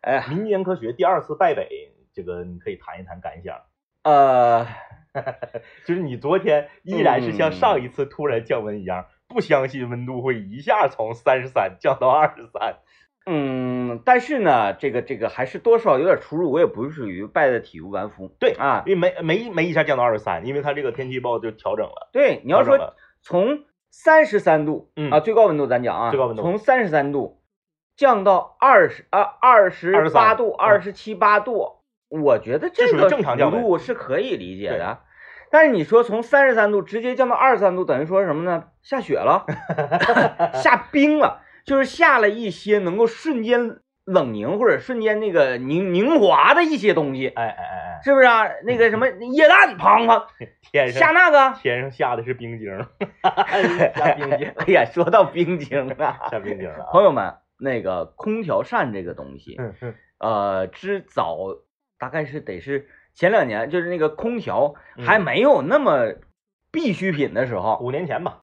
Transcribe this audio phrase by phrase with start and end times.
[0.00, 1.68] 哎，民间科学第二次败北，
[2.12, 3.56] 这个你可以谈一谈感想。
[4.02, 4.66] 呃，
[5.84, 12.76] 就是你昨天依然是像上一次突然降温一样，不相信温度会一下从三十三降到二十三。
[13.26, 18.28] 嗯，但是呢，这个这个还是多少有点出入，我也不是属于败的体无完肤。
[18.40, 22.08] 对啊，因为没没没一下降到二十三，因为它这个天气预报就调整了。
[22.12, 27.39] 对，你要说从三十三度嗯啊，最高温度咱讲啊，最高温度从三十三度
[28.00, 35.00] 降到二十啊二十八23度、嗯二十七八度，我觉得这个正常降温幅度是可以理解的。
[35.50, 38.68] 但是你说从三十三度直接降到二十三度，等于说什么呢？
[38.80, 39.44] 下雪了，
[40.62, 48.48] 下冰了，就是下了一些能够瞬间冷凝或者瞬间那个凝凝华的一些东西，哎哎哎是不是啊？
[48.64, 50.24] 那个什么液氮，砰砰
[50.72, 52.70] 天上下那个，天上下的是冰晶，
[53.94, 56.88] 下冰晶，哎呀，说到冰晶了，下冰晶了啊。
[56.92, 59.94] 朋友们，那个空调扇这个东西，嗯嗯。
[60.18, 61.38] 呃，之早
[61.98, 65.18] 大概是得是前两年，就是那个空调嗯还。
[65.18, 66.12] 没有那么
[66.70, 68.40] 必需品的时候，五年前吧，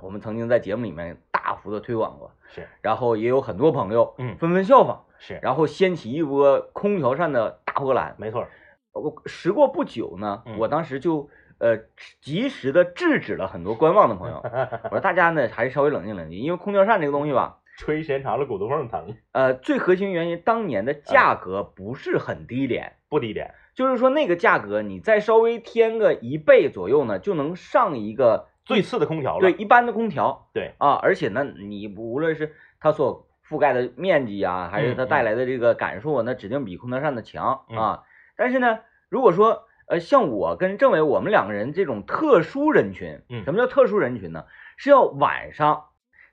[0.00, 8.14] 我们曾经在节目里面大幅的推广过，是然后也有很多朋友嗯纷纷效仿，是，然后掀起一波空调扇的大波澜。
[8.18, 8.46] 没错，
[8.92, 10.58] 我时过不久呢，嗯。
[10.58, 11.28] 我当时就
[11.58, 11.76] 呃
[12.20, 14.40] 及时的制止了很多观望的朋友，
[14.84, 23.54] 我说大家呢还是稍微冷静冷静，因为空调扇这个东西吧，吹时间长了骨头缝疼，呃，最核心原因当年的价格不是很低廉，不低廉。
[23.74, 38.02] 就是说那个价格你再稍微添个一倍左右呢，就能上一个最次的空调了，对一般的空调对啊，而且呢，你无论是它所覆盖的面积啊，还是它嗯带来的这个感受啊，那指定比空调扇的强嗯啊。
[38.34, 38.78] 但是呢，
[39.10, 44.46] 如果说呃像我跟政委我们两个人这种特殊人群，嗯什么叫特殊人群呢？
[44.78, 45.84] 是要晚上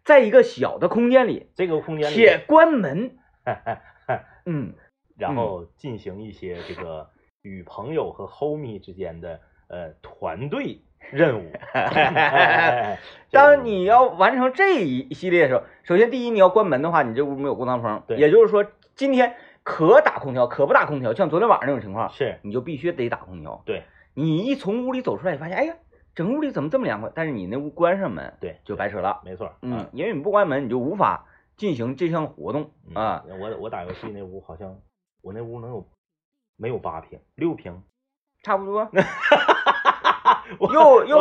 [0.03, 3.17] 在一个小的空间里，这个空间里且关门，
[4.45, 4.73] 嗯，
[5.17, 7.09] 然后进行一些这个
[7.41, 11.51] 与朋友和 homie 之间的呃团队任务。
[11.73, 12.99] 哎
[13.31, 23.63] 当你要完成这一系列的时候，首先第一你要关门的话，你这屋没有过堂风，对也就是说今天可打空调可不打空调，像昨天晚上那种情况，是你就必须得打空调。
[23.65, 23.83] 对，
[24.13, 25.75] 你一从屋里走出来，发现哎呀，
[26.15, 27.11] 整个屋里怎么这么凉快？
[27.13, 29.21] 但是你那屋关上门，对，就白扯了。
[29.25, 31.25] 没错，嗯啊，因为你不关门，你就无法
[31.57, 33.25] 进行这项活动嗯啊。
[33.39, 34.79] 我我打游戏那屋好像
[35.21, 35.87] 我那屋能有
[36.55, 37.81] 没有八平六平，
[38.43, 38.91] 差不多， 我
[40.59, 41.19] 又又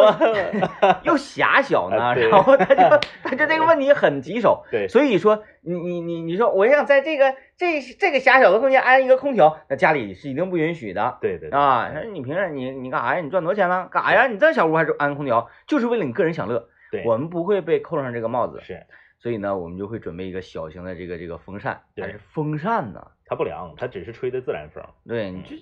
[1.05, 2.83] 又狭小呢，然后他就
[3.22, 11.91] 他就这个问题很棘手，对所以说你你你你说我想在这个这这个狭小的空间安一个空调，那家里是一定不允许的对对对啊。
[11.94, 13.21] 那你平时你你干啥呀？
[13.21, 13.88] 你赚多少钱呢？
[13.91, 14.27] 干啥呀？
[14.27, 16.69] 你这小屋还是安空调，就是为了你个人享乐。
[16.91, 18.87] 对，我们不会被扣上这个帽子，是
[19.19, 24.84] 所以呢，我们就会准备一个小型的这个这个风扇，对但是风扇呢，它不凉，它只是吹的自然风。
[25.06, 25.56] 对你这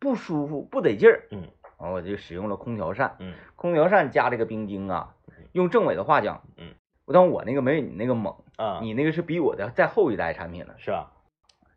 [0.00, 1.42] 不舒服不得劲儿，嗯
[1.82, 3.16] 然后我就使用了空调扇。
[3.18, 5.14] 嗯空调扇加这个冰晶啊，
[5.52, 10.74] 用政委的话讲，嗯，我当我那个没有你那个猛，啊，你那个是比我的再后一代产品了。
[10.78, 11.10] 是吧？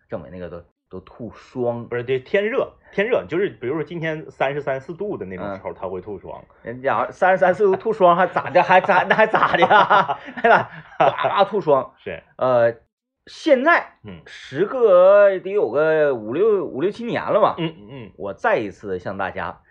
[0.08, 6.44] 政委那个都都吐霜，不是，对天热天热，就是比如说今天三十三四度的那种嗯时候，它会吐霜。
[6.62, 8.62] 人家三十三四度吐霜还咋的？
[8.62, 10.20] 还咋那还咋的呀？
[10.36, 11.94] 还咋哇哇吐霜？
[11.98, 12.76] 是，呃，
[13.26, 19.62] 现在嗯时隔得有个五六五六七年了吧，嗯嗯嗯，我再一次向大家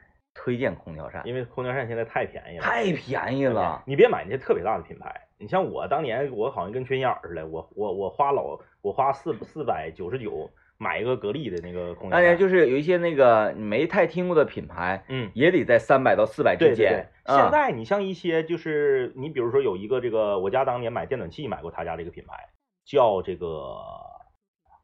[0.44, 2.62] 推荐空调扇，因为空调扇现在太便宜了。
[2.62, 3.82] 太便宜了。
[3.86, 22.34] 你别买那些特别大的品牌，你像我当年，我好像跟缺心眼儿似的，我我我花老，我花四四百九十九买一个格力的那个空调扇，当年就是有一些那个你没太听过的品牌，嗯，也得在三百到四百之间现在你像一些就是你比如说有一个这个，我家当年买电暖器买过他家这个品牌，
[22.84, 23.78] 叫这个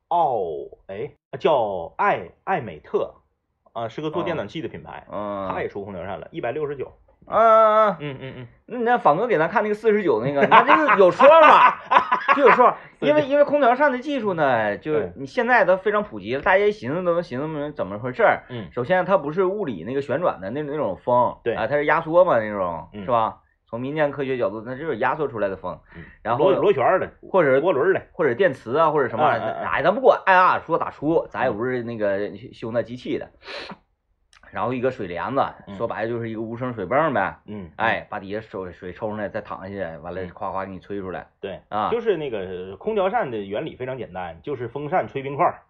[0.08, 0.40] 奥
[0.86, 3.12] 哎叫艾艾美特
[3.80, 6.92] 啊，是个做电暖器的品牌，嗯，他也出空调扇了，一百六十九，
[7.26, 11.80] 嗯嗯嗯，嗯嗯嗯，那你让仿哥给咱看那个四十九那个，那这个有说法，
[12.36, 18.44] 就有说法，因为因为空调扇的技术呢，就是你现在都非常普及了，大家一寻思都能寻思明怎么回事儿。
[18.50, 18.68] 嗯。
[18.72, 23.38] 首先它不是物理那个旋转的那那种风，对啊，它是压缩嘛那种，嗯是吧？
[23.70, 33.30] 从民间科学角度，那就是压缩出来的风，嗯然后螺螺旋的，或者涡轮的，或者电磁啊，或者什么玩意哎，咱不管，按按说打出，咱也不是那个修那机器的。
[34.50, 40.30] 然后一个水帘子，嗯说白了就是一个无声水泵呗，嗯，哎，把底下水水抽上来，再躺下去，完了嗯。
[40.30, 41.88] 夸夸给你吹出来对，啊。
[41.92, 45.62] 就是那个空调扇的原理非常简单，就是风扇吹冰块儿，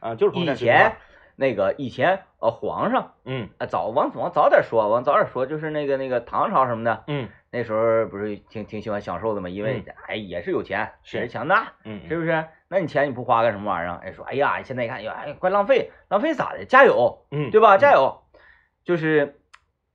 [0.00, 0.96] 啊，就是风以扇吹冰块儿前
[1.36, 3.50] 那个以前呃皇上嗯。
[3.58, 12.46] 啊早往往早点说，往早点说，就是那个那个唐朝什么的，嗯那时候不是挺挺喜欢享受的嘛，因为哎也是有钱，是也是强大，嗯，是不是？
[12.68, 13.96] 那你钱你不花干什么玩意儿？
[14.02, 16.64] 哎，说哎呀，现在一看，哎，怪浪费，浪费咋的？
[16.64, 17.76] 加油，嗯，对吧？
[17.76, 18.22] 加油，
[18.84, 19.38] 就是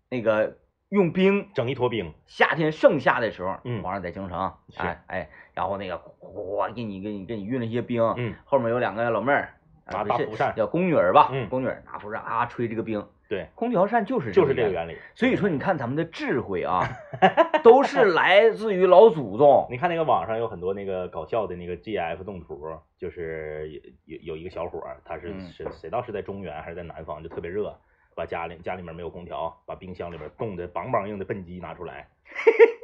[0.09, 0.59] 那个
[0.89, 9.56] 用冰，整一坨冰，夏天盛夏的时候，嗯皇上在京城，是哎哎，然后那个哗给你给你给你运了一些冰，嗯，后面有两个老妹儿，
[9.88, 14.97] 拿啊不是大蒲扇，叫宫女儿吧，嗯宫女儿拿蒲扇啊吹这个冰，对，空调扇就是就是这这个原理。
[15.13, 16.88] 所以说，你看咱们的智慧啊，
[17.63, 19.68] 都是来自于老祖宗。
[19.71, 22.65] 你看那个网上有很多那个搞笑的那个 GF 动图，
[22.97, 23.69] 就是
[24.06, 27.77] 有有有一个小伙儿，他是嗯是谁道是在中原还是在南方，就特别热，
[28.15, 32.07] 把家里家里面没有空调，把冰箱里面冻得梆梆硬的笨鸡拿出来，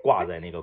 [0.03, 0.61] 挂在那个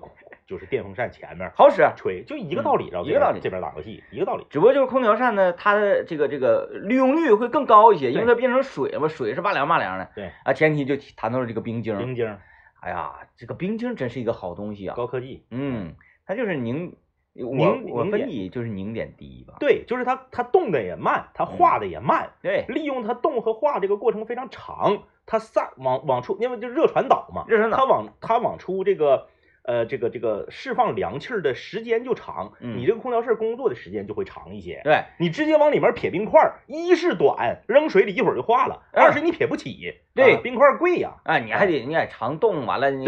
[0.50, 4.44] 就是电风扇前面好使，吹，就一个道理，然后一个道理这边打游戏一个道理。
[4.50, 10.11] 只不过就是空调扇呢，它的这个这个利用率会更高一些，因为它变成水嘛，水是拔凉拔凉的。
[10.17, 11.97] 对啊，前提就谈到了这个冰晶。
[11.99, 12.37] 冰晶
[12.81, 14.97] 哎呀，这个冰晶真是一个好东西啊。
[14.97, 15.94] 高科技，嗯，
[16.26, 16.97] 它就是凝，
[17.37, 19.55] 我凝我分析就是凝点低吧。
[19.61, 29.29] 对，就是它它冻的也慢，它化的也慢，对，利用它冻和化这个过程非常长，它散往往出，因为就热传导嘛，热传导它往它往出这个
[29.70, 34.81] 呃这个这个释放凉气儿的时间就长，嗯你这个空调室工作的时间就会长一些。
[34.82, 41.14] 对，你直接往里面撇冰块儿，一是短，扔水里一会儿就化了；嗯二是你撇不起，对啊冰块儿贵呀。
[41.25, 43.06] 啊，你还得你得常冻，完了你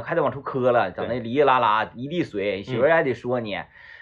[0.00, 3.58] 还得往出磕了，整那对哩哩啦啦一地水，媳妇还得说你。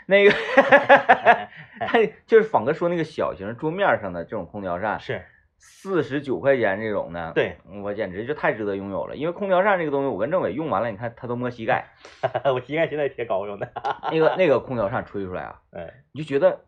[0.07, 0.33] 那个，
[1.81, 5.25] 他就是仿哥说那个小型桌面上的这种空调扇，是，
[5.67, 9.17] 四十九块钱这种的，对我简直就太值得拥有了。
[9.17, 11.87] 因为空调扇这个东西，我跟政委用完了，你看他都摸膝盖，
[12.55, 13.73] 我膝盖现在贴膏用的。
[14.11, 16.61] 那个那个空调扇吹出来啊， 嗯，你就觉得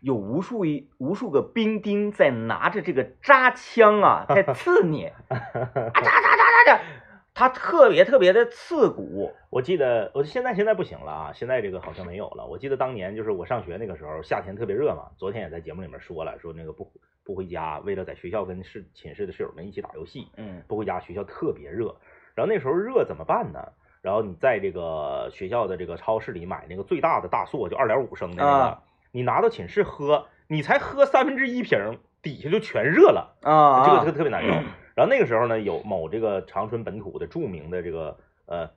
[0.00, 6.80] 有无数一无数个冰钉在拿着这个扎枪啊，在刺你， 啊扎扎扎扎扎，
[7.34, 9.32] 它特别特别的刺骨。
[9.50, 12.46] 我记得，我现在现在不行了啊，现在这个好像没有了。
[12.46, 15.10] 我记得当年就是我上学那个时候，夏天特别热嘛。
[15.16, 16.90] 昨天也在节目里面说了，说那个不
[17.26, 21.96] 不回家，为了在学校跟室寝室的室友们一起打游戏，嗯不回家，学校特别热。
[22.36, 23.60] 然后那时候热怎么办呢？
[24.00, 33.36] 然后你在这个学校的这个超市里买那个最大的大塑，就二点五升的那个，啊你拿到寝室喝，你才喝三分之一瓶，底下就全热了。
[33.42, 34.52] 啊，这个这个特别难受。
[34.94, 38.70] 然后那个时候呢，有某这个长春本土的著名的这个呃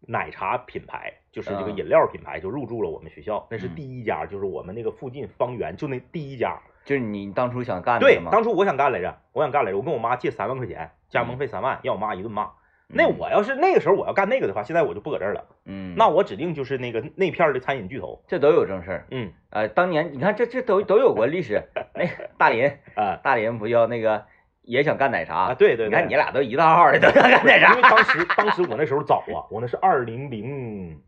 [0.00, 3.44] 奶茶品牌，就是这个啊饮料品牌，就入驻了我们学校。
[3.50, 6.60] 那是嗯第一家，就是我们那个附近方圆就那第一家。
[6.84, 12.50] 就是你当初想干的对，当初我想干来着，我想干来着，我跟我妈借三万块钱，加盟费三万，让我妈一顿骂。
[12.86, 18.22] 那我要是那个时候我要干那个的话，现在我就不搁这儿了，嗯，那我指定就是那个那片的餐饮巨头。
[18.28, 19.06] 这都有正事儿。
[19.10, 21.62] 嗯呃，当年你看这这都都有过历史。
[21.96, 24.26] 那个大林，啊大林不叫那个
[24.62, 27.88] 也想干奶茶啊，对对对，你看你俩都一大号的，都想干奶茶因为。
[27.88, 31.00] 当时当时我那时候早啊，我那是二零零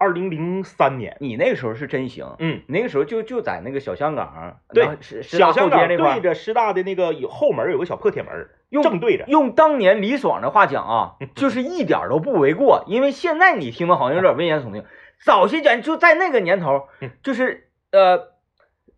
[0.00, 2.62] 二零零三年，你那个时候是真行，嗯。
[2.66, 4.88] 你那个时候就就在那个小香港，对
[5.22, 9.24] 小香港对着师大的那个有后门有个小破铁门，用正对着。
[9.26, 14.84] 用当年李爽的话讲啊， 就是一点儿都不为过，因为现在你听的好像有点危言耸听，
[15.22, 18.28] 早些年就在那个年头嗯，就是呃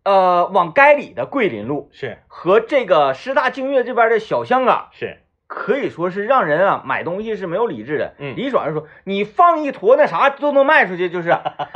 [0.03, 2.17] 呃往该里的桂林路是。
[2.27, 5.17] 和这个师大净月这边的小香港，是，
[5.55, 8.15] 可以说是让人啊买东西是没有理智的。
[8.17, 11.29] 嗯李爽就说你放一坨那啥都能卖出去，就是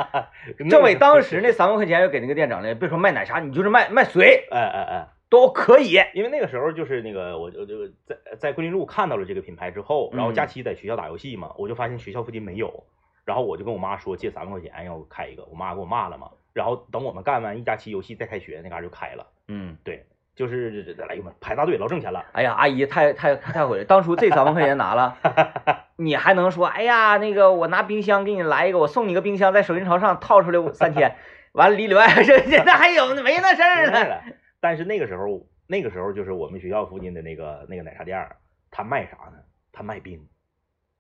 [0.70, 5.94] 政委当时那三万块钱要给那个店长了，别说卖奶茶，你就是卖卖水哎哎哎，都可以。
[6.14, 12.84] 因为那个时候就是那个我就就在在桂林路看到了这个品牌之后，然后嗯假期在学校打游戏嘛，我就发现学校附近没有，
[13.26, 16.32] 然后我就跟我妈说借三万块钱要开一个，我妈给我骂了嘛。
[16.54, 19.28] 然后等我们干完一假期游戏再开学，那嘎就开了。
[19.48, 20.04] 嗯，对，
[20.38, 22.24] 就是哎呦妈，排大队老挣钱了。
[22.32, 23.84] 哎呀，阿姨太太太毁了。
[23.84, 25.18] 当初这三万块钱拿了，
[25.98, 31.16] 你还能说，哎呀，那个我拿冰箱给你来一个，我送你个冰箱，在手心朝上套出来我三千，
[31.54, 34.08] 完了里里外外这这那还有呢，没那事儿呢。
[34.08, 34.22] 了。
[34.60, 38.30] 但是那个时候，那个时候就是我们学校附近的那个那个奶茶店，
[38.70, 39.40] 他卖啥呢？
[39.72, 40.28] 他卖冰，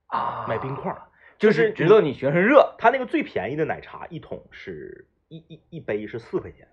[0.07, 1.03] 啊卖冰块儿。
[1.37, 2.73] 就是知道你学生热。
[2.79, 6.67] 他那个最便宜的奶茶一桶是一一一杯是四块钱，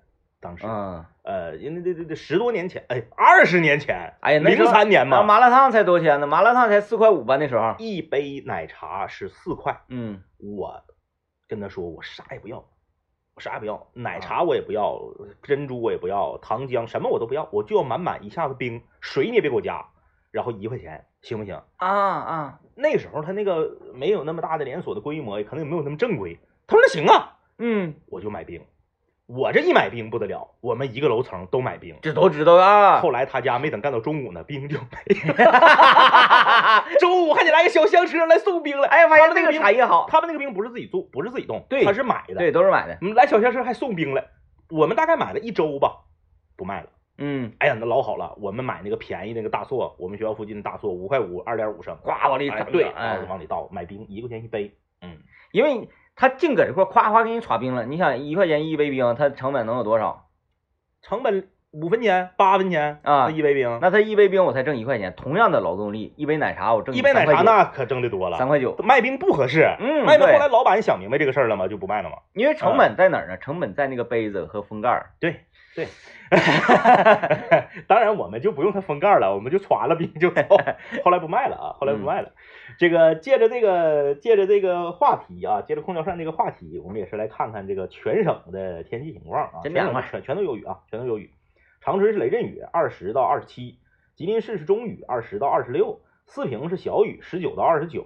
[0.45, 6.27] 当时，嗯，呃，因为这这这十多年前，哎，二十年前，哎呀，零三年嘛，麻辣烫才多少钱呢？
[6.27, 7.75] 麻辣烫才四块五吧那时候。
[7.79, 10.83] 一杯奶茶是四块，嗯我
[11.49, 12.59] 跟他说我啥也不要，
[13.35, 15.01] 我啥也不要，奶茶我也不要，
[15.43, 19.87] 珍珠我也不要，糖浆什么我都不要，我就要满满一下子冰，水你也别给我加，
[20.31, 21.59] 然后一块钱行不行？
[21.77, 26.39] 啊啊，那时候他那个没有那么大的连锁的规模，也可能也没有那么正规。
[26.67, 28.63] 他说那行啊，嗯我就买冰，
[29.27, 31.97] 我这一买冰不得了，我们一个楼层都买冰。
[32.03, 33.01] 这都知道啊。
[33.01, 35.15] 后来他家没等干到中午呢，冰就没
[35.45, 36.85] 了。
[37.01, 38.89] 中午还得来个小厢车来送冰来。
[38.89, 42.35] 哎，发现这个他们那个冰产业好，他们那个冰不是自己做，不是自己冻，对他是买的。
[42.35, 42.99] 对，都是买的。
[43.01, 44.27] 嗯，来小厢车还送冰来，
[44.69, 46.05] 我们大概买了一周吧，
[46.55, 46.91] 不卖了。
[47.17, 52.59] 嗯，哎呀，那老好了，我们买那个便宜那个大硕，我们学校附近的大硕，五块五，二点五升，呱往里整。
[52.59, 54.77] 哎对，哎往里倒，买冰一块钱一杯。
[55.01, 55.17] 嗯，
[55.53, 60.29] 因为他净搁这块夸夸给你耍冰了，你想一块钱一杯冰，他成本能有多少？
[61.03, 68.39] 成本五分钱、八分钱啊一杯冰，那他一杯冰我才挣一块钱，同样的劳动力，一杯奶茶我挣一杯奶茶那可挣的多了。
[68.39, 71.67] 三块九，卖冰不合适，嗯卖冰后来老板想明白这个事儿了吗？
[71.67, 72.17] 就不卖了吗。
[72.33, 73.37] 因为成本在哪儿呢？
[73.39, 75.11] 成本在那个杯子和封盖儿。
[75.19, 75.41] 对
[75.75, 75.89] 对，
[77.89, 80.43] 当然我们就不用它封盖了，我们就传了冰就走。
[81.05, 82.33] 后来不卖了啊，后来不卖了。
[82.79, 89.61] 这个借着这个借着这个话题啊，借着空调扇这个话题，我们也是来看看这个全省的天气情况啊。
[89.63, 91.31] 全全全都有雨啊，全都有雨。
[91.81, 93.79] 长春是雷阵雨，二十到二十七；
[94.15, 98.03] 吉林市是中雨，二十到二十六；四平是小雨，十九到二十九；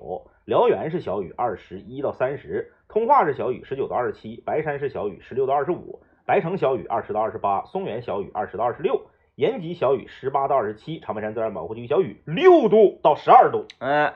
[0.46, 13.64] 辽源是小雨，二十一到三十；通化是小雨，十九到二十七；白山是小雨，十六到二十五；白城小雨，二十到二十八；松原小雨，二十到二十六；延吉小雨，十八到二十七；长白山自然保护区小雨，六度到十二度。
[13.78, 14.12] 呃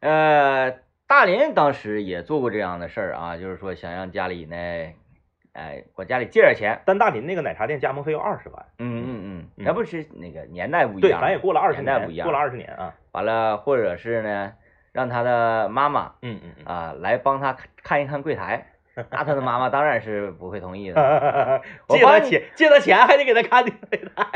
[0.00, 4.56] 呃，大林当时也做过这样的事儿啊，就是说想让家里呢，
[5.52, 6.82] 哎，管家里借点钱。
[6.84, 12.96] 但大林那个奶茶店加盟费要二十万，嗯嗯嗯，嗯那不是那个年代不一样对，样，咱也过了二十年，年代不一样，过了二十年啊。
[13.12, 14.54] 完了，或者是呢，
[14.90, 16.64] 让他的妈妈嗯嗯嗯。
[16.64, 18.66] 啊来帮他看看一看柜台，
[19.10, 21.62] 那他的妈妈当然是不会同意的。
[21.86, 23.72] 我 借他钱，借他钱还得给他看的，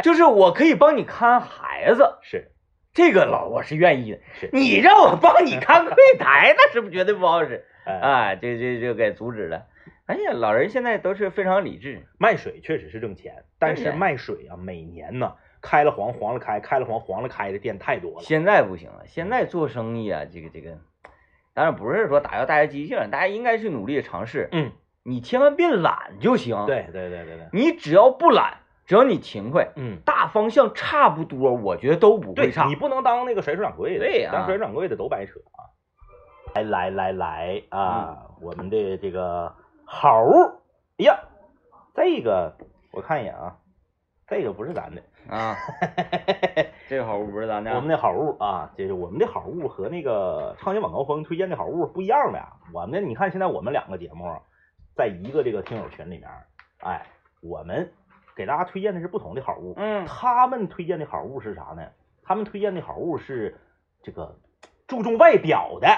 [0.03, 2.51] 就是我可以帮你看孩子，是
[2.93, 4.19] 这个老我是愿意的。
[4.35, 8.35] 是，你让我帮你看柜台，那是不绝对不好使哎，啊！
[8.35, 9.67] 这这就给阻止了。
[10.07, 12.07] 哎呀，老人现在都是非常理智。
[12.19, 18.21] 卖水确实是挣钱，但是卖水啊，每年呢开了黄黄了开，开了黄黄了开的店太多了。
[18.21, 20.79] 现在不行了，现在做生意啊，这个这个，
[21.55, 24.49] 当然不是说打消大家积极性，大家应该去努力的尝试。
[24.53, 32.67] 嗯，你千万别懒就行。，对对对对对，你只要不懒，只要你勤快，嗯，大方向差不多，我觉得都不对会差。
[32.67, 35.69] 你不能当那个甩手掌柜的，对呀当甩手掌柜的都白扯啊。
[36.55, 39.55] 来来来来啊，嗯我们的这个
[39.85, 40.59] 猴儿，
[40.99, 41.19] 哎呀，
[41.95, 42.57] 这个
[42.93, 43.57] 我看一眼啊，
[44.27, 45.57] 这个不是咱的，啊，
[46.89, 47.75] 这个好物不是咱的。
[47.75, 52.49] 我们的好物啊，就是我们的好物和那个畅想晚高峰推荐的好物不一样的呀。
[52.73, 54.25] 我们的你看现在我们两个节目
[54.95, 56.29] 在一个这个听友群里面，
[56.81, 57.07] 哎，
[57.41, 57.93] 我们
[58.37, 61.83] 给大家推荐的是不同的好物，嗯，他们推荐的好物是啥呢？
[62.25, 63.59] 他们推荐的好物是
[64.03, 64.39] 这个
[64.87, 65.89] 注重外表的，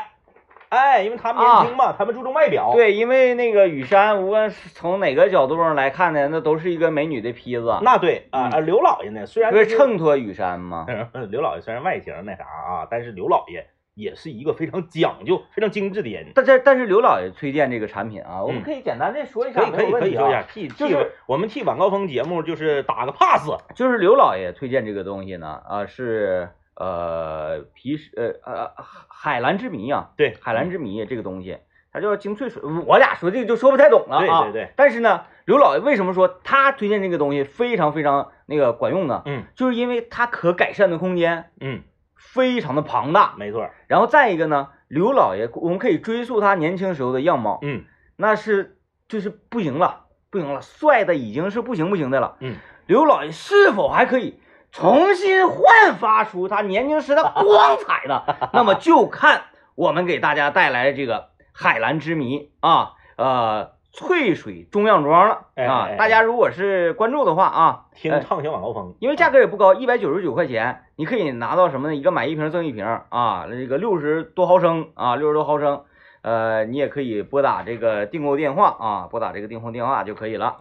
[0.68, 10.86] 哎，因为他们年轻嘛，他们注重外表。，对，因为那个雨山，无论是从哪个角度上来看呢，那都是一个美女的坯子，那对啊、刘老爷呢，虽然不是就是衬托雨山嘛？
[11.30, 16.26] 刘老爷虽然外形那啥啊，但是刘老爷也是一个非常讲究、非常精致的人。
[16.34, 23.48] 但这但是刘老爷推荐这个产品啊，我们嗯可以简单的说一下，可以可以说一下，替就是我们替晚高峰节目就是打个 pass。
[23.76, 28.70] 就是刘老爷推荐这个东西呢，啊是呃皮实呃呃
[29.08, 31.58] 海蓝之谜啊，对，海蓝之谜这个东西，
[31.92, 34.42] 它叫精粹水，我俩说这个就说不太懂了啊。
[34.42, 39.22] 对对对，但是呢，刘老爷为什么说他推荐这个东西非常非常那个管用呢？
[39.26, 41.82] 嗯就是因为它可改善的空间嗯，
[42.16, 43.34] 非常的庞大。
[43.38, 47.84] 没错，然后再一个呢，刘老爷我们可以追溯他年轻时候的样貌，嗯
[48.16, 48.78] 那是
[49.08, 52.36] 就是不行了，不行了，帅的已经是不行不行的了。
[52.40, 54.40] 嗯，刘老爷是否还可以
[54.74, 58.24] 重新焕发出他年轻时的光彩的？
[58.52, 59.42] 那么就看
[59.76, 65.90] 我们给大家带来的这个海蓝之谜啊，呃，翠水中样装了哎啊。
[65.96, 71.94] 大家如果是关注的话啊，呃听畅想晚高峰，因为价格也不高，一百九十九块钱，你可以拿到什么呢？
[71.94, 75.84] 一个买一瓶赠一瓶啊，这个六十多毫升啊，六十多毫升，
[76.22, 80.56] 呃，你也可以拨打这个订购电话啊，拨打这个订货电话就可以了。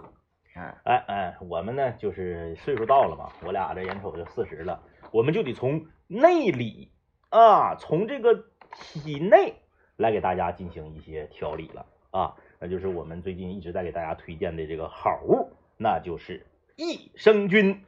[0.55, 4.81] 哎，哎，我们呢就是岁数到了嘛，我俩这眼瞅就四十了，
[5.11, 6.91] 我们就得从内里
[7.29, 9.55] 啊，从这个体内
[9.97, 16.45] 来给大家进行一些调理了啊，那就是我们最近一直在给大家推荐的这个好物，那就是
[16.75, 17.83] 益生菌。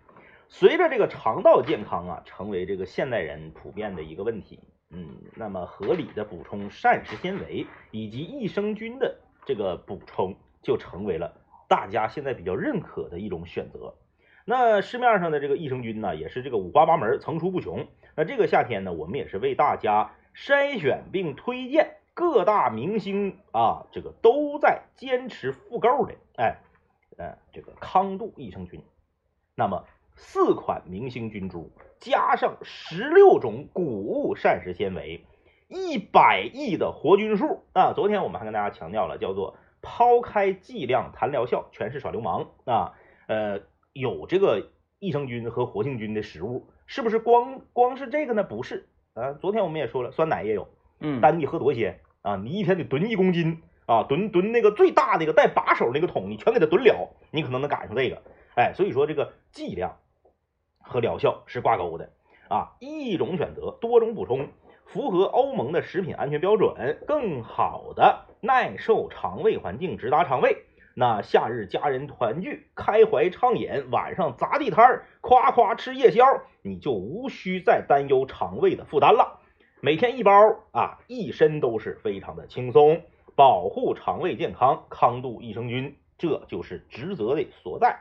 [0.47, 11.33] 随着这个肠道健康啊，成为这个现代人普遍的一个问题，嗯，那么合理的补充膳食纤维以及益生菌的这个补充，就成为了
[11.67, 13.95] 大家现在比较认可的一种选择。
[14.45, 17.87] 那市面上的这个益生菌呢，也是这个五花八门，层出不穷。
[18.15, 26.57] 那这个夏天呢，我们也是为大家筛选并推荐各大明星啊，这个都在坚持复购的，哎，
[27.17, 28.83] 呃，这个康度益生菌。
[29.55, 35.25] 那么四款明星菌株加上十六种谷物膳食纤维，
[35.67, 37.93] 一百亿的活菌数啊！
[37.93, 42.93] 昨天我们还跟大家强调了，叫做抛开剂量谈疗效，全是耍流氓啊！
[43.27, 43.61] 呃，
[43.93, 48.43] 有这个益生菌和活性菌的食物，是不是光光是这个呢？
[48.43, 49.33] 不是啊！
[49.33, 50.67] 昨天我们也说了，酸奶也有，
[50.99, 52.35] 嗯，但你喝多些啊？
[52.35, 58.23] 你一天得吨一公斤啊，吨吨那个最大那个带把手那个桶，你全给它吨了，你可能能赶上这个。
[58.55, 59.99] 哎，所以说这个剂量
[60.79, 62.09] 和疗效是挂钩的
[62.49, 64.49] 啊，一种选择，多种补充，
[64.85, 70.63] 符合欧盟的食品安全标准，更好的耐受肠胃环境，直达肠胃。
[70.93, 76.23] 那夏日家人团聚，开怀畅饮，晚上砸地摊儿，夸夸吃夜宵，
[76.61, 79.41] 你就无需再担忧肠胃的负担了。
[79.81, 80.31] 每天一包
[80.71, 83.01] 啊，一身都是非常的轻松，
[83.35, 87.99] 保护肠胃健康，康度益生菌，这就是职责的所在。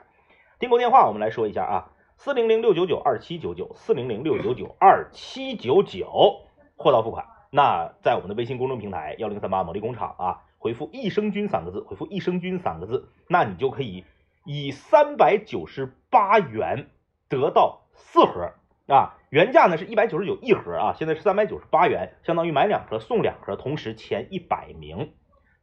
[0.61, 6.43] 订购电话我们来说一下啊，四零零六九九二七九九，四零零六九九二七九九，
[6.76, 7.26] 货到付款。
[7.50, 10.43] 那在我们的微信公众平台幺零三八魔力工厂啊。
[10.57, 14.07] 回复益生菌三个字，回复益生菌三个字，那你就可以
[14.47, 16.88] 以三百九十八元
[17.28, 18.54] 得到四盒
[18.87, 25.12] 啊，原价呢是一百九十九一盒啊，现在是三百九十八元，相当于买两盒送两盒，同时前一百名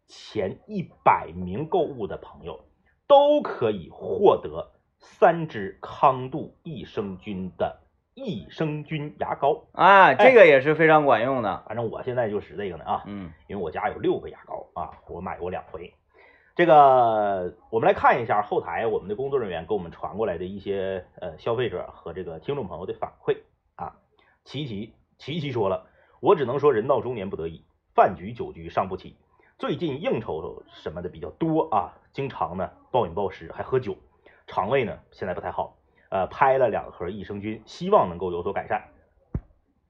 [0.06, 2.66] 前一百名购物的朋友
[3.08, 7.81] 都可以获得三支康度益生菌的。
[8.14, 11.64] 益生菌牙膏啊，这个也是非常管用的。
[11.66, 15.94] 反正我现在就使这个呢啊，嗯，因为我家有六个牙膏啊，我买过两回。
[16.54, 23.38] 这个我们来看一下后台我们的工作人员给我们传过来的一些呃消费者和这个听众朋友的反馈
[23.76, 23.96] 啊。
[24.44, 25.88] 琪琪琪琪说了，
[26.20, 27.64] 我只能说人到中年不得已，
[27.96, 29.16] 饭局酒局上不起，
[29.58, 33.96] 最近应酬什么的比较多啊，经常呢暴饮暴食还喝酒，
[34.46, 35.78] 肠胃呢现在不太好。
[36.12, 38.90] 呃，拍了两盒益生菌，希望能够有所改善，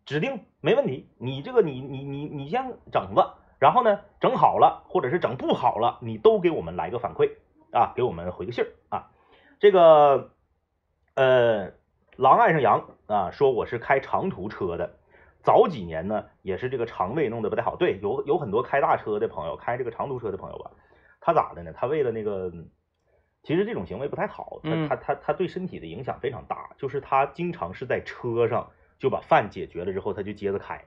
[0.06, 1.10] 指定没问题。
[1.18, 7.32] 你这个，你你你你先整吧，然后呢，整好了或者是整不好了，你都给我们来个反馈
[7.72, 9.10] 啊，给我们回个信儿啊。
[9.60, 10.30] 这个，
[11.16, 11.72] 呃，
[12.18, 15.00] 狼爱上羊啊，说我是开长途车的，
[15.42, 17.76] 早几年呢也是这个肠胃弄得不太好。
[17.76, 20.70] 对，有有很多开大车的朋友，开这个长途车的朋友吧，
[21.20, 21.74] 他咋的呢？
[21.74, 22.52] 他为了那个。
[23.44, 26.70] 其实这种行为不太好，他他他他对身体的影响非常大。
[26.78, 30.84] 就是他经常是在车上就把饭解决了之后，他就接着开，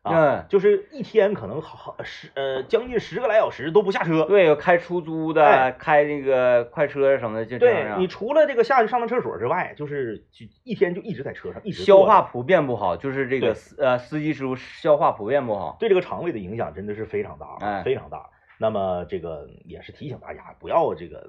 [0.00, 4.24] 啊，就是一天可能好十呃将近十个来小时都不下车。
[4.24, 18.30] 对，有开出租的，开那个快车什么的，就对你除了这个下去上趟厕所之外，就是就一天就一直在车上，一直消化普遍不好，就是这个司呃司机师傅消化普遍不好，对这个肠胃的影响真的是非常大，非常大。
[18.60, 21.28] 那么这个也是提醒大家不要这个。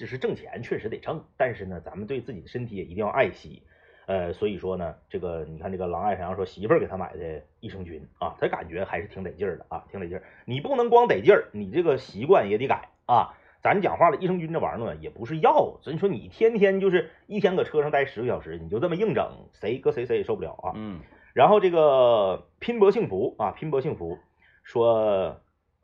[0.00, 3.62] 只是挣钱确实得挣，但是呢，咱们对自己的身体也一定要爱惜。
[4.06, 10.22] 呃，所以说呢，这个你看这个狼爱上说媳妇儿给他买的益生菌啊，他感觉还是挺得劲儿的啊，挺得劲儿。
[10.46, 13.36] 你不能光得劲儿，你这个习惯也得改啊。
[13.62, 20.72] 咱讲话了，益生菌这玩意儿呢，也不是药，所以说你天天就是一天搁车上待十个小时，你就这么硬整，谁搁谁谁也受不了啊。
[20.76, 21.00] 嗯。
[21.34, 24.18] 然后这个拼搏幸福啊，拼搏幸福
[24.62, 25.42] 说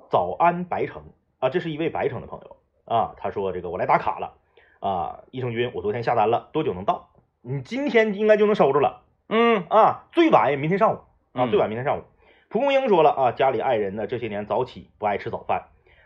[0.08, 1.02] 早安白城
[1.38, 2.56] 啊，这是一位白城的朋友。
[2.86, 4.34] 啊，他说这个我来打卡了
[4.80, 7.08] 啊，益生菌我昨天下单了，多久能到？
[7.42, 9.02] 你今天应该就能收着了。
[9.28, 10.98] 嗯啊，最晚也明天上午
[11.32, 12.02] 啊，最晚明天上午。
[12.48, 15.64] 蒲公英说了啊，家里爱人呢这些年早起不爱吃早饭，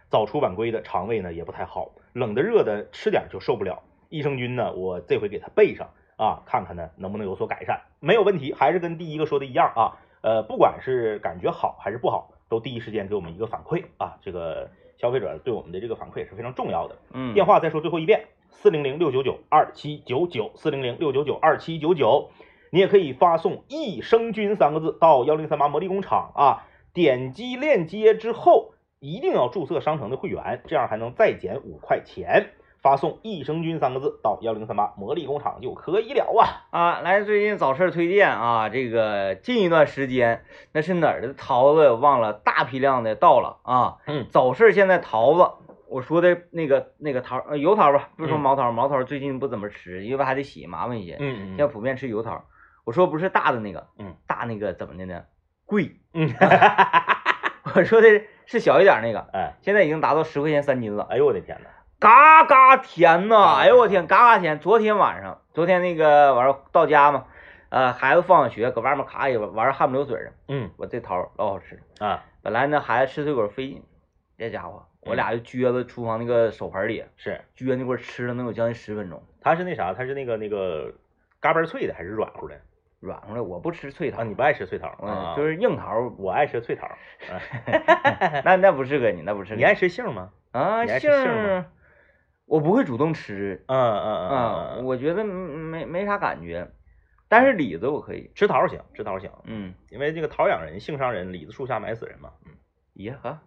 [0.08, 3.82] 早出晚归的肠胃呢也不太好，冷的热的吃点就受不了。
[4.08, 7.82] 益生菌呢，我这回给他备上啊，看看呢能不能有所改善。
[8.00, 14.70] 没有问题，还是跟第一个说的一样啊，呃，不管是感觉好还是不好，都第一时间给我们一个反馈啊，这个。
[15.00, 16.98] 消费者对我们的这个反馈也是非常重要的。
[17.14, 22.30] 嗯，电话再说最后一遍：四零零六九九二七九九，四零零六九九二七九九。
[22.72, 32.50] 你也可以发送“益生菌”三个字到幺零三八魔力工厂啊，点击链接之后一定要注册商城的会员，这样还能再减五块钱。
[32.82, 37.00] 发送“益生菌”三个字到幺零三八魔力工厂就可以了啊啊！
[37.00, 43.98] 来，最近早市推荐啊，这个近一段时间那是哪儿的桃子忘了，大批量的到了啊。
[44.06, 45.50] 嗯，早市现在桃子，
[45.88, 51.16] 我说的那个那个桃，油桃吧，不说毛桃，毛桃最近不怎么吃，因为还得洗，麻烦一些。
[51.20, 51.46] 嗯嗯。
[51.48, 52.44] 现在普遍吃油桃。
[52.84, 55.22] 我说不是大的那个，嗯，大那个怎么的呢？
[55.66, 55.96] 贵。
[56.14, 56.32] 嗯。
[57.76, 58.08] 我说的
[58.46, 61.06] 是小一点那个，哎，现在已经达到十块钱三斤了。
[61.10, 61.68] 哎呦我的天呐！
[62.00, 63.58] 嘎嘎甜呐！
[63.58, 64.58] 哎呦我天，嘎嘎甜！
[64.58, 67.26] 昨天晚上，昨天那个晚上到家嘛，
[67.68, 70.32] 呃，孩子放学搁外面咔一玩，玩汗不流水的。
[70.48, 72.24] 嗯，我这桃老好吃啊！
[72.42, 73.84] 本来那孩子吃水果费劲，
[74.38, 80.94] 这家伙，我俩就撅在厨房那个手盆里，是，撅那块儿吃了能有将近十分钟，它是那啥，它是那个那个
[81.38, 82.54] 嘎嘣脆的还是软乎的
[82.98, 83.42] 软乎的。
[83.44, 84.24] 我不吃脆桃，啊？
[84.24, 85.34] 你不爱吃脆桃嗯，啊？
[85.36, 86.88] 就是硬桃，我爱吃脆桃。
[88.42, 90.30] 那那不适合你，那不适合你爱吃杏吗？
[90.52, 91.10] 啊杏
[92.50, 96.68] 我不会主动吃嗯嗯嗯我觉得没没啥感觉，
[97.28, 102.30] 但是李子我可以，吃桃行，吃桃行，嗯，因为这个桃养人，杏伤人，李子树下埋死人嘛。
[102.44, 102.50] 嗯，
[102.94, 103.40] 耶哈，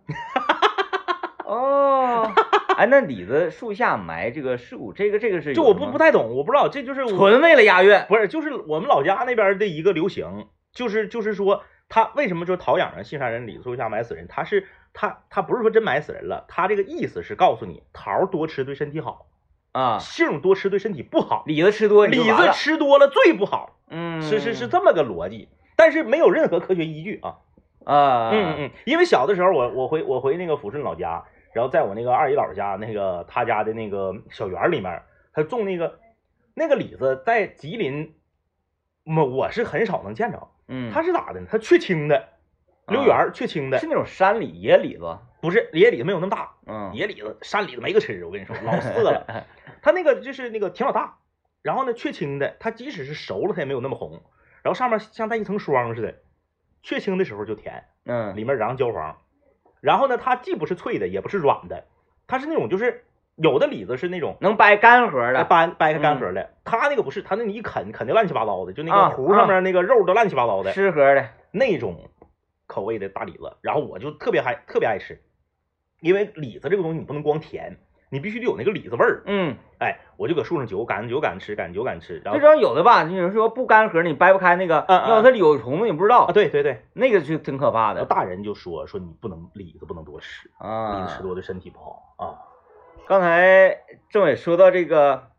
[1.43, 2.31] 哦，
[2.77, 11.63] 哎，那李子树下埋这个树，这个这个是就我不不太懂，我不知道，这就是纯为了押韵，不是，就是我们老家那边的一个流行，就是就是说，
[11.93, 14.25] 他为什么说桃养人、杏杀人、李子树下埋死人？
[14.27, 19.27] 他是他他不是说真埋死人了，他这个意思是告诉你，桃多吃对身体好，
[19.73, 27.37] 啊，杏多吃对身体不好，李子吃多李子吃多了最不好，嗯是是是这么个逻辑，但是没有任何科学依据啊。
[27.85, 35.99] 啊，嗯嗯嗯，因为小的时候我我回我回那个抚顺老家，然后在我那个二姨姥家那个他家的那个小园里面，他种那个
[36.55, 38.15] 那个李子，在吉林，
[39.05, 40.47] 我我是很少能见着。
[40.67, 41.47] 嗯，它是咋的呢？
[41.49, 42.29] 它雀青的，
[42.87, 49.45] 溜圆儿雀青的是，那种山里野李子，不是野李子没有那么大，嗯，野李子山里子没个吃，我跟你说老涩了。
[49.81, 51.17] 它那个就是那个挺老大，
[51.61, 54.23] 然后呢雀青的，它即使是熟了它也没有那么红，
[54.61, 56.15] 然后上面像带一层霜似的，
[56.81, 59.17] 雀青的时候就甜，嗯，里面瓤焦黄，
[59.81, 61.85] 然后呢它既不是脆的也不是软的，
[62.27, 63.03] 它是那种就是
[63.35, 64.37] 有的李子是那种。
[64.41, 72.09] 能掰干核哎的，掰掰开干核的，他那个不是，他那你一啃啃的乱七八糟的，就那啊个核上面那个肉都乱七八糟的，湿核的，那种
[72.67, 75.21] 口味的大李子，然后我就特别爱特别爱吃，
[76.01, 77.77] 因为李子这个东西你不能光甜，
[78.09, 79.23] 你必须得有那个李子味儿。
[79.25, 91.23] 嗯，哎，我就搁树上揪，赶揪赶吃，赶揪赶吃，然后最主要有的吧，你有人说不干核，你掰不开那个，要它里有虫子你不知道啊，，对对对，那个就挺可怕的大人就说说你不能李子不能多吃，李啊子吃。
[91.23, 92.52] 多对身体不好啊。
[93.07, 95.29] 刚才政委说到这个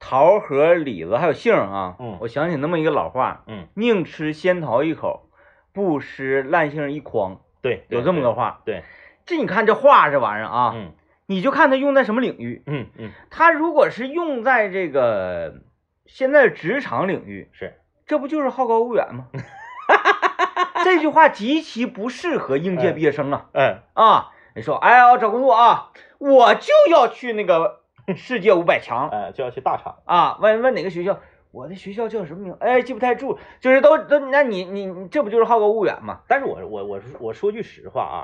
[0.00, 5.28] 桃和李子还有杏啊，嗯我想起那么一个老话，嗯，宁吃仙桃一口，
[5.72, 8.62] 不吃烂杏一筐，对，有这么个话。
[8.64, 8.82] 对，
[9.26, 10.92] 这你看这话这玩意儿啊，嗯
[11.26, 12.62] 你就看它用在什么领域。
[12.66, 15.60] 嗯嗯，它如果是用在这个
[16.06, 19.28] 现在职场领域，是，这不就是好高骛远吗？
[20.84, 23.46] 这句话极其不适合应届毕业生啊！
[23.52, 27.80] 嗯啊，你说，哎呀，我找工作啊，我就要去那个
[28.16, 30.38] 世界五百强呃，就要去大厂，啊！
[30.40, 31.20] 问问哪个学校？
[31.50, 32.56] 我的学校叫什么名？
[32.60, 36.20] 哎，记不太住，就是都都，那你你你这不就是好高骛远吗？
[36.28, 38.18] 但是我我我我说句实话啊，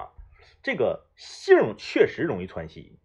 [0.62, 2.98] 这个杏确实容易窜稀，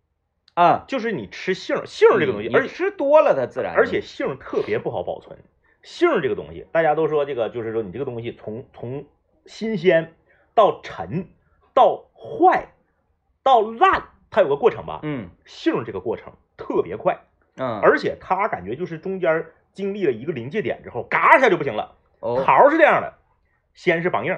[0.54, 5.40] 啊，就是你吃杏杏这个东西，而且吃多了它自然，而且杏特别不好保存。
[5.82, 9.06] 杏这个东西，大家都说这个就是说你这个东西从从
[9.46, 10.16] 新鲜
[10.56, 11.28] 到陈
[11.76, 12.70] 到坏
[13.46, 15.02] 到烂，它有个过程吧？
[15.04, 17.20] 嗯杏这个过程特别快，
[17.58, 21.96] 嗯，而且它感觉就是中间经历了一个临界点之后，嘎一下就不行了。
[22.22, 23.14] 哦桃是这样的，
[23.76, 24.36] 先是绑硬，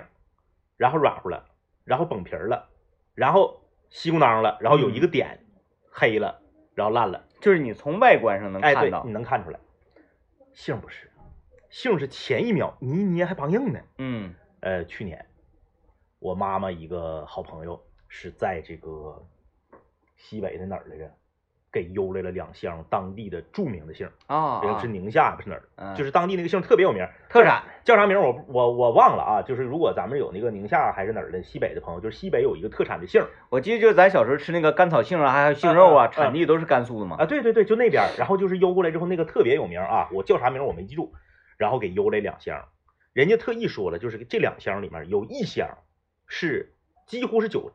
[0.76, 1.46] 然后软乎了，
[1.86, 2.67] 然后绷皮儿了，
[3.15, 5.46] 然后稀咕当了，然后有一个点
[5.89, 6.41] 黑了，
[6.76, 7.24] 然后烂了。
[7.39, 9.60] 就是你从外观上能看到，，你能看出来。
[10.54, 11.10] 杏不是，
[11.70, 13.80] 杏是前一秒你一捏还梆硬呢。
[14.00, 15.28] 嗯呃，去年
[16.20, 19.26] 我妈妈一个好朋友是在这个
[20.15, 21.12] 西北的哪儿来着，
[21.72, 29.41] 给邮来了两箱当地的著名的杏，啊，啊是宁夏不是哪儿，嗯就是当地那个杏特别有名，特产，叫啥名儿我我我忘了啊。
[29.41, 37.17] 就是如果咱们有那个宁夏还是哪儿的西北的朋友，就是西北有一个特产的杏儿我记得就是咱小时候吃那个甘草杏啊，还有杏肉啊，产地都是甘肃的嘛。
[37.20, 41.13] 啊，对对对，就那边，然后就是邮过来之后那个特别有名啊，我叫啥名儿我没记住，
[41.58, 42.65] 然后给邮来两箱，
[43.13, 45.78] 人家特意说了，就是这两箱里面有一箱
[46.26, 46.74] 是
[47.06, 47.72] 几乎是九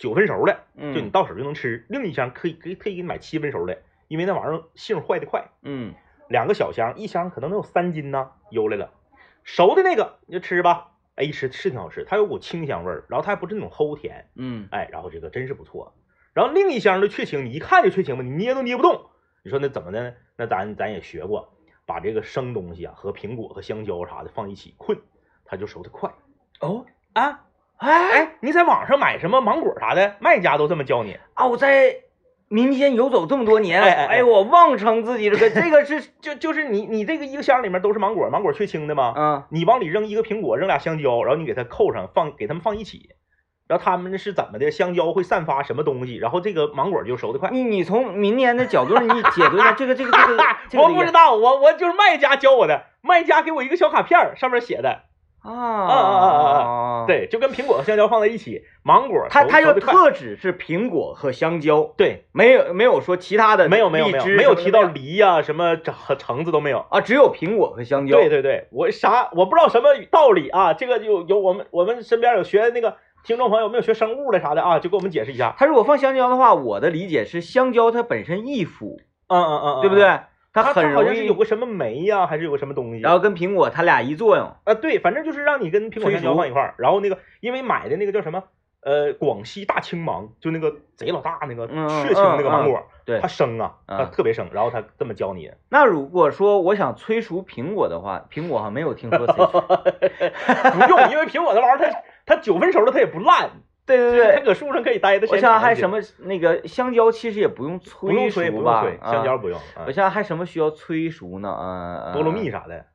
[0.00, 5.50] 九分熟的，嗯，就你到手就能吃，另一箱可以可以可以给你买七分熟的，因为那玩意儿杏坏的快。
[5.62, 5.94] 嗯
[6.28, 8.92] 两个小箱，一箱可能能有三斤呢，邮来了。
[9.44, 15.94] 熟的那个你就吃吧，哎，一吃是挺好吃，它有股清香味儿，然后它还不是那种齁甜，嗯哎，然后这个真是不错。
[16.32, 19.10] 然后另一箱的雀青，你一看就雀青吧，你捏都捏不动。
[19.42, 20.14] 你说那怎么的呢？
[20.36, 21.52] 那咱咱也学过，
[21.84, 24.98] 把这个生东西啊和苹果和香蕉啥的放一起困，
[25.44, 26.10] 它就熟的快。
[26.60, 27.44] 哦，啊，
[27.80, 31.16] 哎哎，你在网上买什么芒果啥的，卖家都这么教你。
[31.34, 31.96] 啊，我在
[32.48, 39.14] 民间游走这么多年，哎哎我妄称自己这个 这个是就就是你你这个一个箱里面都是芒果，芒果雀青的吗？
[39.16, 43.10] 嗯，你往里扔一个苹果，扔俩香蕉，然后你给它扣上，放给它们放一起，
[43.66, 44.70] 然后它们是怎么的？
[44.70, 47.48] 香蕉会散发什么东西，然后这个芒果就熟得快。
[47.50, 55.04] 你你从民间的角度你解读一下这个这个这个，这个 我不知道，我我就是卖家教我的，卖家给我一个小卡片儿，上面写的
[55.42, 66.84] 啊啊啊啊！，对，就跟苹果和香蕉放在一起，芒果它它就特指是苹果和香蕉，对，没有没有说其他的，没有没有没有没有提到梨呀、什么橙和橙子都没有。
[66.90, 68.16] 啊，只有苹果和香蕉。
[68.18, 75.54] 对对对，我啥我不知道什么道理啊，这个有有我们我们身边有学那个听众朋友没有学生物的啥的啊，就给我们解释一下。
[75.58, 80.20] 他如果放香蕉的话，我的理解是香蕉它本身易腐，嗯嗯嗯，对不对？
[80.52, 83.00] 它很容易好像是有个什么酶呀、还是有个什么东西？
[83.00, 88.42] 然后跟苹果它俩一作用，啊，对，反正就是让你跟苹果香蕉放一块儿，然后那个因为买的那个叫什么
[88.82, 93.28] 呃广西大青芒，就那个贼老大那个嗯血青那个芒果，对它。
[93.28, 99.60] 生啊，它嗯特别生，然后它这么教你，那如果说我想催熟苹果的话，苹果还没有听说催熟。
[99.60, 103.50] 不用，因为苹果那玩意儿它它九分熟了它也不烂，
[103.96, 108.82] 对对对，它搁树上可以待的时我想还什么那个香蕉其实也不用催，不用催熟吧？
[108.82, 111.48] 催，香蕉不用，我想还什么需要催熟呢？
[111.60, 112.86] 嗯，菠萝蜜啥的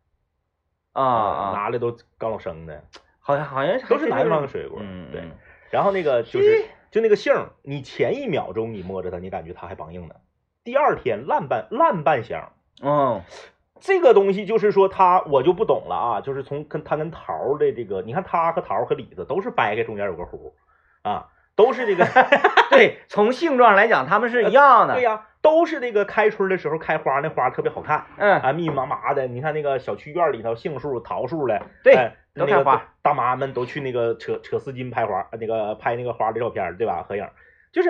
[0.93, 2.83] 啊啊，拿来都刚老生的，
[3.19, 5.21] 好像好像都是南方的水果，嗯，对。
[5.21, 5.31] 嗯
[5.71, 10.15] 然后那个就是就那个杏儿，你前一秒钟你摸着它，你感觉它还梆硬呢，
[10.63, 12.53] 第二天烂半烂半香。
[12.81, 13.23] 哦，
[13.81, 20.37] 这个东西就是说它我就不懂了啊，就是从跟它跟桃的这个，你看它和桃和李子都是掰开中间有个核
[21.05, 22.05] 啊，都是这个
[22.71, 24.95] 对，从性状来讲，它们是一样的。
[24.95, 29.27] 对呀、都是这个开春的时候开花，那花特别好看嗯，啊，密密麻麻的。
[29.27, 37.05] 你看那个小区院里头，杏树、桃树的，对都开花大妈们都去那个扯扯丝巾拍花，那个拍那个花的照片，对吧？
[37.07, 37.29] 合影，
[37.71, 37.89] 就是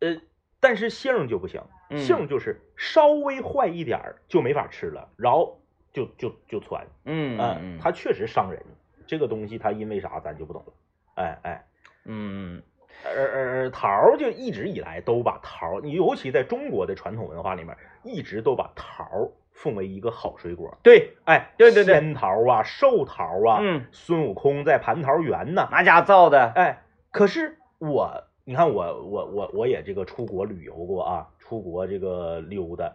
[0.00, 0.16] 呃，
[0.58, 5.60] 但是杏就不行，嗯杏就是稍微坏一点儿就没法吃了，然后
[5.92, 8.62] 就就就窜，嗯嗯嗯，它确实伤人。
[9.06, 10.72] 这个东西它因为啥咱就不懂了，
[11.16, 11.64] 哎哎。
[12.06, 12.62] 嗯
[13.04, 20.76] 而而而桃儿就一直以来都把桃儿，你尤其在中国的传统文化里面，一直都把桃儿奉为一个好水果。
[20.82, 26.52] 对，哎，对对对仙桃啊，寿桃啊，嗯，孙悟空在蟠桃园呢，哪家造的？
[26.54, 32.92] 哎，可是我，你看我我我我也这个出国旅游过啊，出国这个溜达，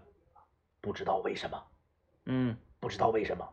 [0.81, 1.61] 不知道为什么，
[2.25, 3.47] 嗯不知道为什么，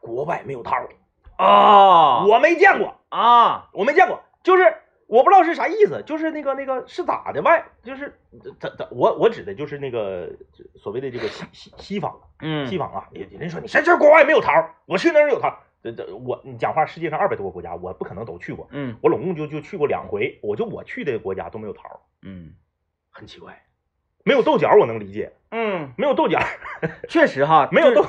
[0.00, 0.88] 国外没有桃儿，
[1.36, 2.94] 啊，我没见过。
[3.10, 4.74] 啊，我没见过，就是
[5.06, 8.18] 我不知道是啥意思，就是那个那个是咋的外，就是
[8.58, 10.30] 怎怎我我指的就是那个
[10.76, 22.54] 所谓的这个西西西方嗯，西方啊，人人说你谁知道国外没有桃儿，我去那儿有桃儿，这这我你讲话世界上二百多个国家，我不可能都去过，嗯我拢共就就去过两回，我就我去的国家都没有桃儿，嗯。
[23.12, 23.64] 很奇怪，
[24.24, 26.38] 没有豆角我能理解，嗯，没有豆角
[27.08, 28.06] 确实哈，没有豆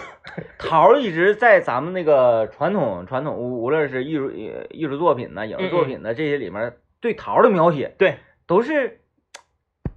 [0.59, 9.01] 桃一直在咱们那个传统传统，无无论是艺术呃艺术作品呢、影视作品呢这些里面，对桃的描写对，都是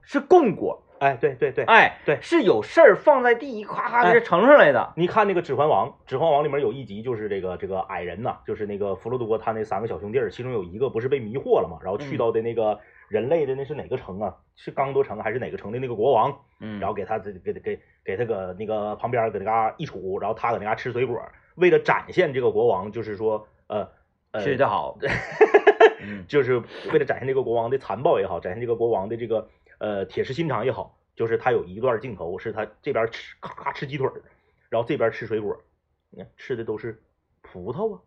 [0.03, 1.65] 是供果，哎对对对。
[1.65, 4.95] 哎，对是有事儿放在第一，夸夸哎给它盛上来的。
[4.97, 14.37] 你看那个《指环王》，《指环王》里面有一集就是这个这个矮人呐，就是那个弗罗多他那三个小兄弟儿，其中有一个不是被迷惑了嘛，然后去嗯到的那个人类的那是哪个城啊？
[14.57, 16.37] 是刚多城还是哪个城的那个国王？
[16.61, 21.21] 嗯，然后给他给给给给他搁那个旁边搁那嘎一杵，然后他搁那嘎吃水果，
[21.57, 23.89] 为了展现这个国王，就是说呃
[24.31, 24.99] 呃吃的好，
[26.01, 26.25] 嗯。
[26.27, 26.63] 就是
[26.93, 34.09] 为了展现这个国王的残暴也好，展现这个国王的这个呃铁石心肠也好，就是他有一段镜头是他这边吃咔咔吃鸡腿，
[34.69, 35.57] 然后这边吃水果，
[36.11, 37.03] 你看吃的都是
[37.43, 38.01] 葡萄啊，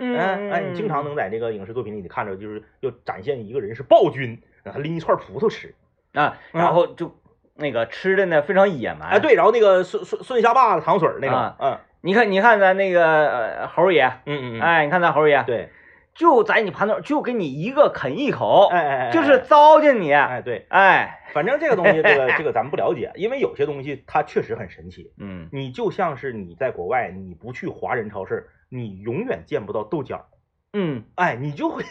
[0.00, 5.74] 嗯哎哎，你经常能在那个影视作品里你看着，就是要展现一个人是暴君，让他拎一串葡萄吃，
[6.14, 7.14] 啊，然后就
[7.54, 9.10] 那个吃的呢非常野蛮。
[9.10, 11.78] 哎，，对，然后那个顺顺顺下巴子糖水儿那种，啊嗯。
[12.02, 15.68] 你看你看咱那个呃猴爷，嗯嗯嗯，哎，你看咱猴爷，对，
[16.14, 25.12] 就在你盘头，就给你一个啃一口，哎哎哎，就是糟践你，哎对，哎，反正这个东西，这个 这个咱们不了解，因为有些东西它确实很神奇。
[25.18, 30.26] 嗯你就像是你在国外，你不去华人超市，你永远见不到豆角，
[30.72, 31.84] 嗯哎，你就会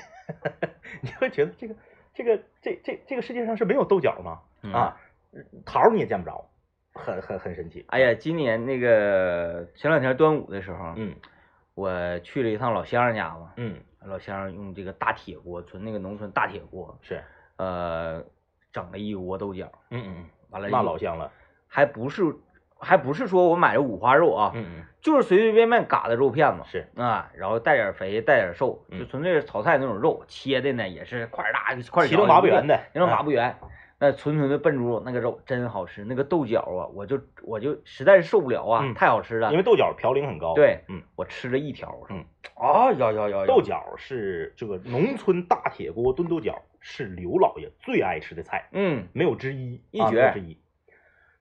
[1.01, 1.75] 你会觉得这个
[2.13, 4.39] 这个这这这个世界上是没有豆角吗？
[4.61, 4.97] 嗯啊，
[5.65, 6.45] 桃儿你也见不着，
[6.93, 7.85] 很很很神奇。
[7.87, 11.15] 哎呀，今年那个前两天端午的时候，嗯
[11.75, 17.21] 我去了一趟老乡家嘛，嗯，老乡用这个大铁锅，纯那个农村大铁锅，是，
[17.57, 18.23] 呃，
[18.71, 21.31] 整了一锅豆角，嗯嗯完了嗯，那老香了。
[21.67, 22.23] 还不是
[22.79, 33.55] 还不是说我买的五花肉啊，嗯嗯，就是随随便便嘎的肉片子是，啊，然后带点肥带点瘦，嗯就纯粹是炒菜那种肉，切的呢也是块儿大块儿七棱八不圆的，的，那种八嗯不圆。
[33.99, 39.57] 那纯纯的笨猪肉那个肉真好吃，那个豆角啊，我就我就实在是受不了啊，嗯太好吃了因。
[39.57, 40.53] 为豆角嘌呤很高。
[40.55, 42.23] 对嗯，我吃了一条，嗯，
[42.55, 48.69] 啊呀呀呀呀，豆角是这个农村大铁锅炖豆角，是刘老爷最爱吃的菜。
[48.71, 50.57] 嗯没有之一，一绝之一。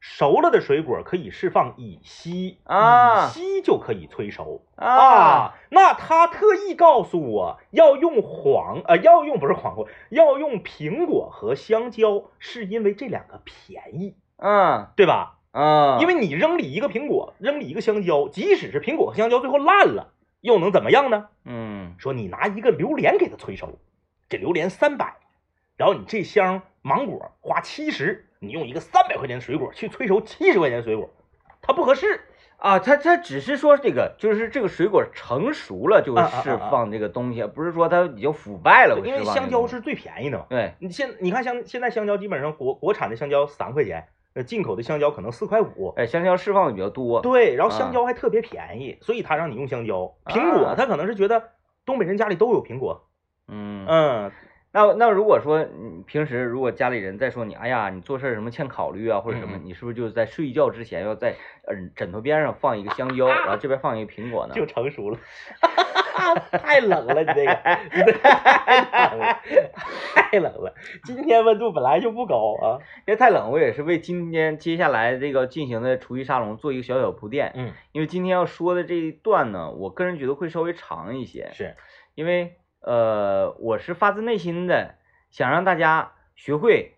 [0.01, 3.27] 熟了的水果可以释放乙烯，啊。
[3.27, 4.65] 乙烯就可以催熟。
[4.77, 14.89] 啊，那他特意告诉我要用黄呃要用不是黄瓜，要用苹果和香蕉，是因为这两个便宜，嗯。
[14.97, 15.35] 对吧？
[15.51, 21.29] 嗯，因为你扔里一个苹果，扔里一个香蕉，即使是苹果和香蕉最后烂了，又能怎么样呢？
[21.45, 21.95] 嗯。
[21.99, 23.79] 说你拿一个榴莲给它催熟，
[24.29, 25.17] 这榴莲三百，
[25.77, 31.11] 然后你这箱芒果花七十，你用一个三百块钱的水果去催熟七十块钱的水果，
[31.61, 32.21] 它不合适。
[32.59, 39.25] 啊，它它只是说这个，就是这个水果成熟了就释放这个东西，不是说它已经腐败了会因为。
[39.25, 40.47] 香蕉是最便宜的嘛。
[40.51, 45.95] 对，你现你看香现在香蕉基本上国国产的香蕉三块钱，呃进口的香蕉可能四块五。
[45.97, 47.21] 哎，香蕉释放的比较多。
[47.21, 50.13] 对，然后啊香蕉还特别便宜，所以他让你用香蕉。
[50.25, 51.51] 苹果啊他可能是觉得
[51.87, 53.07] 东北人家里都有苹果，
[53.47, 54.33] 嗯，嗯，
[54.87, 61.35] 那那如果说你平时如果家里人再说你，哎呀，你做事儿什么欠考虑啊，或者什么，你是不是就在睡觉之前要在
[61.67, 64.55] 呃枕头边上放一个香蕉，然后这边放一个苹果呢？
[64.55, 65.19] 就成熟了。
[66.53, 67.53] 太冷了，你这个，
[67.95, 69.41] 你这太冷了，
[70.15, 70.75] 太冷了。
[71.05, 72.79] 今天温度本来就不高啊。
[73.07, 77.53] 因为太冷，我也是为今天接下来这个进行的厨艺沙龙做一个小小铺垫。
[77.55, 81.75] 嗯，因为今天要说的这一段呢，我个人觉得会稍微长一些，是，
[82.15, 82.57] 因为
[82.89, 84.95] 呃，我是发自内心的
[85.29, 86.95] 想让大家学会，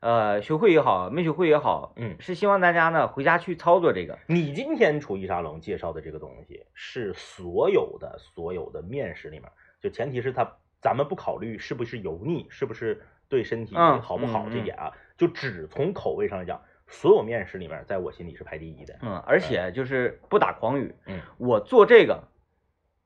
[0.00, 4.18] 呃，学会也好，没学会也好，嗯，是希望大家呢回家去操作这个。
[4.26, 9.52] 你今天厨艺沙龙介绍的这个东西，是所有的所有的面食里面，
[9.82, 18.96] 就前提是它，咱们不考虑是不是油腻，是不是对身体嗯好不好嗯这点啊，就只从口味上来讲，所有面食里面，在我心里是排第一的。
[19.02, 22.24] 嗯，而且就是不打诳语，嗯我做这个，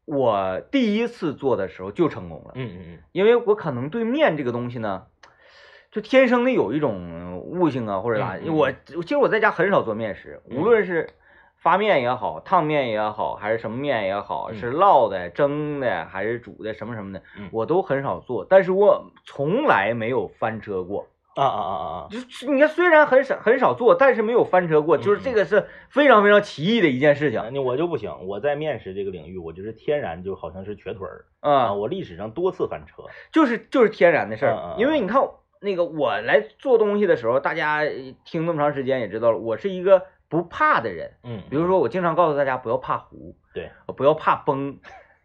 [0.08, 2.98] 我第一次做的时候就成功了，嗯嗯嗯。
[3.12, 5.04] 因为我可能对面这个东西呢，
[5.90, 10.56] 就天生的有一种悟性啊，或者咋，嗯嗯我其实我在家很少做面食，嗯。
[10.56, 11.10] 无论是
[11.56, 14.56] 发面也好，烫面也好，还是什么面也好，嗯。
[14.56, 21.06] 是烙的、蒸的还是煮的，什么什么的嗯，我都很少做，但是我从来没有翻车过。
[21.42, 22.08] 啊啊啊啊啊！
[22.10, 27.42] 就是你看，虽然很少很少做，但是没有翻车过，就是这个是非常非常奇异的一件事情。
[27.52, 33.04] 那我就不行，我在面食这个领域，我就是天然就好像是瘸腿儿啊，啊，我历史上多次翻车。
[33.32, 34.54] 就是就是天然的事儿。
[34.54, 35.22] 嗯因为你看
[35.60, 37.82] 那个我来做东西的时候，大家
[38.24, 41.12] 听那么长时间也知道了，我是一个不怕的人。
[41.24, 44.78] 嗯，比如说，我经常告诉大家不要怕糊，对，不要怕崩，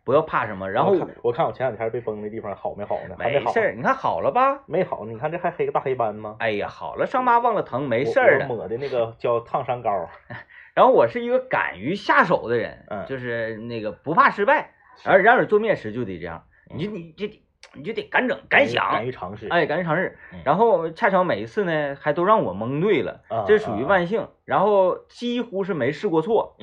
[0.04, 0.70] 不要怕什么。
[0.70, 3.16] 然后我看我前两天被崩的地方好没好呢？
[3.20, 4.62] 没事儿，你看好了吧？
[4.66, 6.36] 没好，你看这还黑个大黑斑吗？
[6.40, 8.48] 哎呀，好了，伤疤忘了疼，没事儿的。
[8.48, 10.10] 抹的那个叫烫伤膏。
[10.74, 14.72] 然后我是一个敢于下手的人，嗯就是那个不怕失败。
[15.06, 17.44] 而然而做面食就得这样，嗯你就你就得
[17.76, 19.48] 你就得敢整敢想敢于，尝试。
[19.50, 20.40] 哎，敢于尝试嗯。
[20.44, 23.88] 然后恰巧每一次呢，还都让我蒙对了，啊，这属于啊。
[23.88, 24.28] 万幸。
[24.46, 26.56] 然后几乎是没试过错。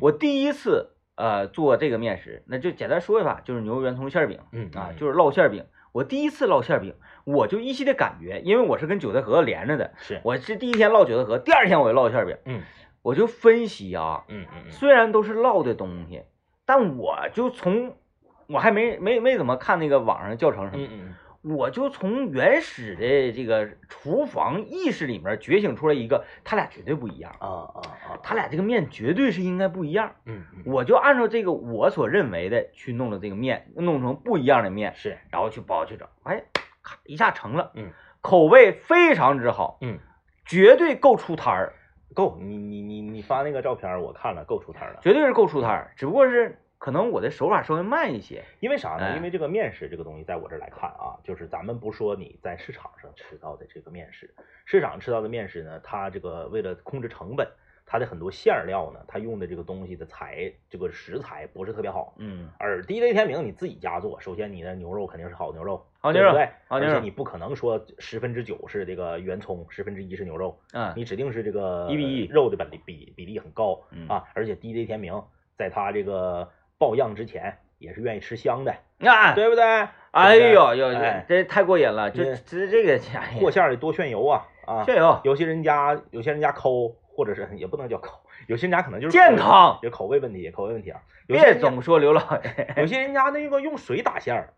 [0.00, 5.64] 我第一次呃做这个面食，那就简单说一下，就是牛肉圆葱馅儿饼嗯啊，嗯就是烙馅儿饼。
[5.92, 10.20] 我第一次烙馅儿饼，我就依稀的感觉，因为我是跟韭菜盒子连着的，是。
[10.22, 12.62] 我是第一天烙韭菜盒，第二天我就烙馅儿饼，嗯。
[13.02, 16.22] 我就分析啊，嗯嗯嗯虽然都是烙的东西，
[16.64, 17.94] 但我就从
[18.48, 21.14] 我还没没没怎么看那个网上教程什么嗯，嗯
[21.48, 30.12] 我就从原始的这个厨房意识里面觉醒出来一个，他俩绝对不一样，啊啊啊，他俩这个面绝对是应该不一样。
[30.24, 36.42] 嗯嗯我就按照这个我所认为的去弄了这个面，弄成不一样的面，是然后去包去整，哎，
[36.82, 39.98] 咔一下成了，嗯，口味非常之好，嗯，
[40.44, 41.74] 绝对够出摊儿，
[42.12, 44.98] 够，你你你你发那个照片我看了，够出摊了。
[45.00, 49.06] 绝对是够出摊儿，只不过是可能我的手法稍微慢一些，因为啥呢？
[49.06, 54.34] 哎因为这个面食这个东西，在我这儿来看啊，就是咱们不说你在市场上吃到的这个面食，
[54.64, 57.48] 市场吃到的面食呢，它这个为了控制成本，
[57.86, 62.14] 它的很多馅儿料呢，它用的这个东西的材这个食材不是特别好。
[62.18, 66.50] 嗯，而地雷天明你自己家做，首先你的牛肉肯定是好牛肉，好牛肉对不对？
[66.68, 74.24] 好牛肉而且你不可能说十分之九是这个圆葱，十分之一是牛肉，嗯，你指定是这个一比一肉的比例比比例很高嗯啊。
[74.34, 75.22] 而且地雷天明
[75.56, 76.46] 在他这个
[76.78, 79.64] 爆样之前也是愿意吃香的，啊，对不对？
[80.10, 80.92] 哎呦呦，
[81.28, 84.84] 这太过瘾了，这你这这个，哎呀和馅儿得多炫油啊啊！
[84.86, 91.00] 这有有些人家有些人家抠，或者是也不能叫抠，有些人家可能就是健康，有口味问题，口味问题啊。
[91.26, 94.54] 别总说刘老爷有些人家那个用水打馅儿，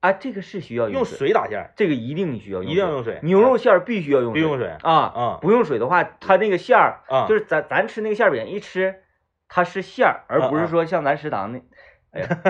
[0.00, 3.20] 啊，这个是需要用水，打馅儿，这个一定需要一定要用水。
[3.22, 9.02] 牛肉馅儿必须要用必须用水啊啊不用水的话，它那个馅儿啊，就是咱咱吃那个馅儿饼一吃，
[9.50, 11.60] 它是馅儿，而不是说像咱食堂那。
[12.12, 12.26] 哎呀，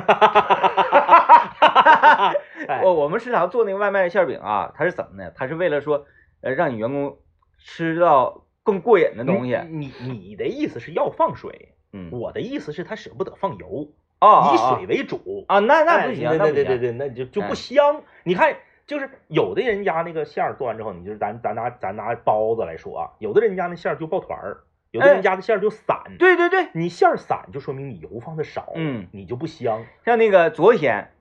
[2.69, 5.31] 哎我我们食堂做那个外卖馅儿饼啊，它是怎么呢？
[5.35, 6.07] 它是为了说，
[6.43, 7.19] 呃，让你员工
[7.59, 9.59] 吃到更过瘾的东西。
[9.69, 13.89] 你你你的意思是要放水，嗯，我的意思是他舍不得放油，
[14.19, 15.45] 啊以水为主。
[15.49, 16.55] 啊，那那哎不行，对那不行。
[16.55, 18.03] 对对对对，那就就哎不香。
[18.25, 24.61] 你看，就是有的人家那个馅儿做完之后，你就是咱咱拿咱拿包子来说啊，有的人家那馅儿就抱团儿，
[24.91, 26.03] 有的人家的馅儿就散。
[26.19, 29.85] 对对对，你馅儿散，就说明你油放的少，嗯，你就不香。
[30.05, 31.13] 像那个昨天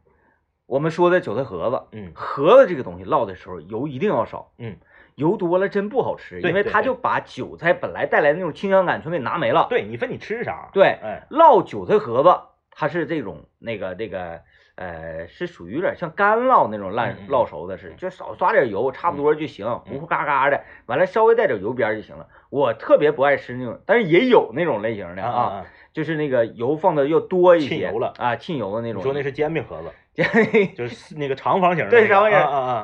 [0.66, 4.78] 我们说的韭菜盒子，嗯盒子这个东西烙的时候油一定要少，嗯，
[5.16, 9.68] 油多了真不好吃，因为它就把韭菜本来带来的那种清香感全给拿没了。
[9.70, 10.70] 对你分你吃啥。
[10.74, 12.30] 对，哎，烙韭菜盒子，
[12.72, 14.42] 它是这种那个那个
[14.80, 22.28] 呃，是属于有点像干烙那种烂烙熟的似的，就少刷点油，差不多就行，糊糊嘎嘎的，完了稍微带点油边就行了。
[22.50, 25.66] 我特别不爱吃那种，但是也有那种类型的啊！
[25.92, 29.02] 就是那个油放的要多一些，浸油了啊，沁油的那种。
[29.02, 29.92] 你说那是煎饼盒子，
[30.24, 31.98] 是就是那个长方形的那个。
[32.00, 32.32] 对长方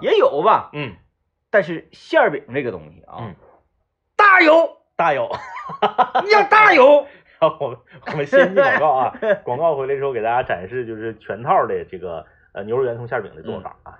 [0.01, 0.09] 形！
[0.09, 0.95] 也有吧，嗯
[1.49, 3.35] 但是馅儿饼这个东西啊，嗯，
[4.17, 5.29] 大油，大有。
[6.25, 7.07] 你要大油，
[7.59, 7.77] 我们
[8.07, 13.99] 我们先进广告啊， 广告回来之后给大家展示就是全套的这个呃牛肉圆葱馅饼的做法啊。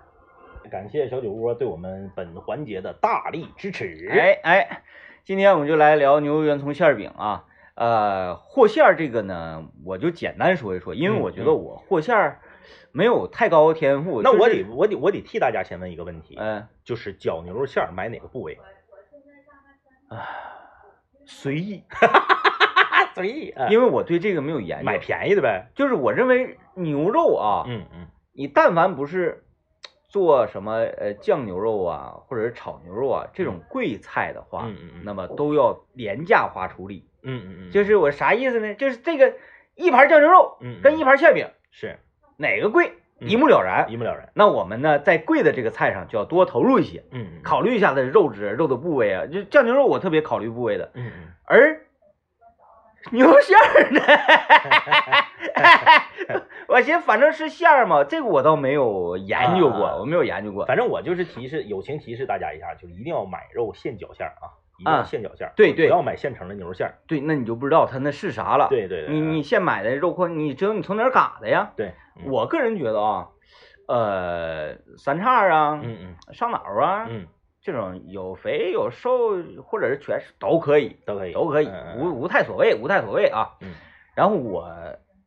[0.72, 4.10] 感谢小酒窝对我们本环节的大力支持。
[4.12, 4.82] 哎哎，
[5.24, 7.46] 今天我们就来聊牛肉圆葱馅饼啊。
[7.76, 12.40] 呃，和馅儿这个呢，我就简单说一说，因为嗯我觉得我和馅儿
[12.92, 14.24] 没有太高的天赋。
[14.24, 18.58] 就那我得我得我得替大家先问一个问题，嗯就是绞牛肉馅儿买哪个部位？
[21.26, 21.84] 随意，
[23.16, 24.86] 随意，啊因为我对这个没有研究。
[24.86, 25.68] 买便宜的呗。
[25.74, 29.44] 就是我认为牛肉啊，嗯嗯你但凡不是
[30.10, 37.06] 做什么呃酱牛肉啊，或者是炒牛肉啊这种贵菜的话，嗯嗯嗯那么都要廉价化处理。
[37.24, 38.76] 嗯嗯嗯，就是我啥意思呢？
[38.76, 39.34] 就是这个
[39.76, 41.98] 一盘酱牛肉嗯嗯跟一盘馅饼，是
[42.38, 43.92] 哪个贵，嗯一目了然。
[43.92, 44.30] 一目了然。
[44.34, 49.26] 那我们呢，在贵的这个菜上就要多投入一些，嗯嗯考虑一下它的肉质、肉的部位啊。
[49.26, 51.85] 就酱牛肉，我特别考虑部位的，嗯嗯而
[53.12, 54.02] 牛肉馅儿呢，
[56.68, 60.66] 我寻思反正是馅儿嘛，这个我倒没有研究过，我没有研究过。
[60.66, 64.50] 反正我就是提示，友情提示大家一下，就是一定要买肉现绞馅儿啊，
[64.80, 66.96] 一定要啊现绞馅儿，对对不要买现成的牛肉馅儿。
[67.08, 71.72] 对，那你就不知道它那是啥了。，对对你你现买的肉块，你知道你从哪儿嘎的呀？
[71.76, 73.28] 对，嗯我个人觉得啊，
[73.88, 77.28] 呃，三叉啊，嗯嗯上脑啊，嗯
[77.66, 83.58] 这种有肥有瘦或者是全是都可以，都可以都可以，无无太所谓，无太所谓啊。
[83.60, 83.74] 嗯，
[84.14, 84.70] 然后我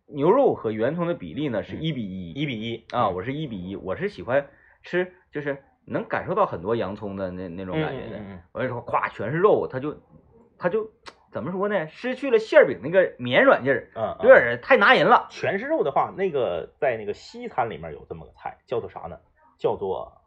[0.07, 4.47] 牛肉和圆葱的比例呢是嗯一比一一比一啊，嗯我是一比一，我是喜欢
[4.85, 8.21] 吃就是能感受到很多洋葱的那那种感觉的。
[8.53, 10.01] 我跟你说，咵全是肉，它就
[10.61, 10.89] 它就
[11.33, 11.89] 怎么说呢？
[11.89, 15.27] 失去了馅儿饼那个绵软劲儿，嗯，有点儿太拿人了。
[15.29, 19.19] 全是肉的话，那个在那个西餐里面有这么个菜，叫做啥呢？
[19.59, 20.23] 叫做，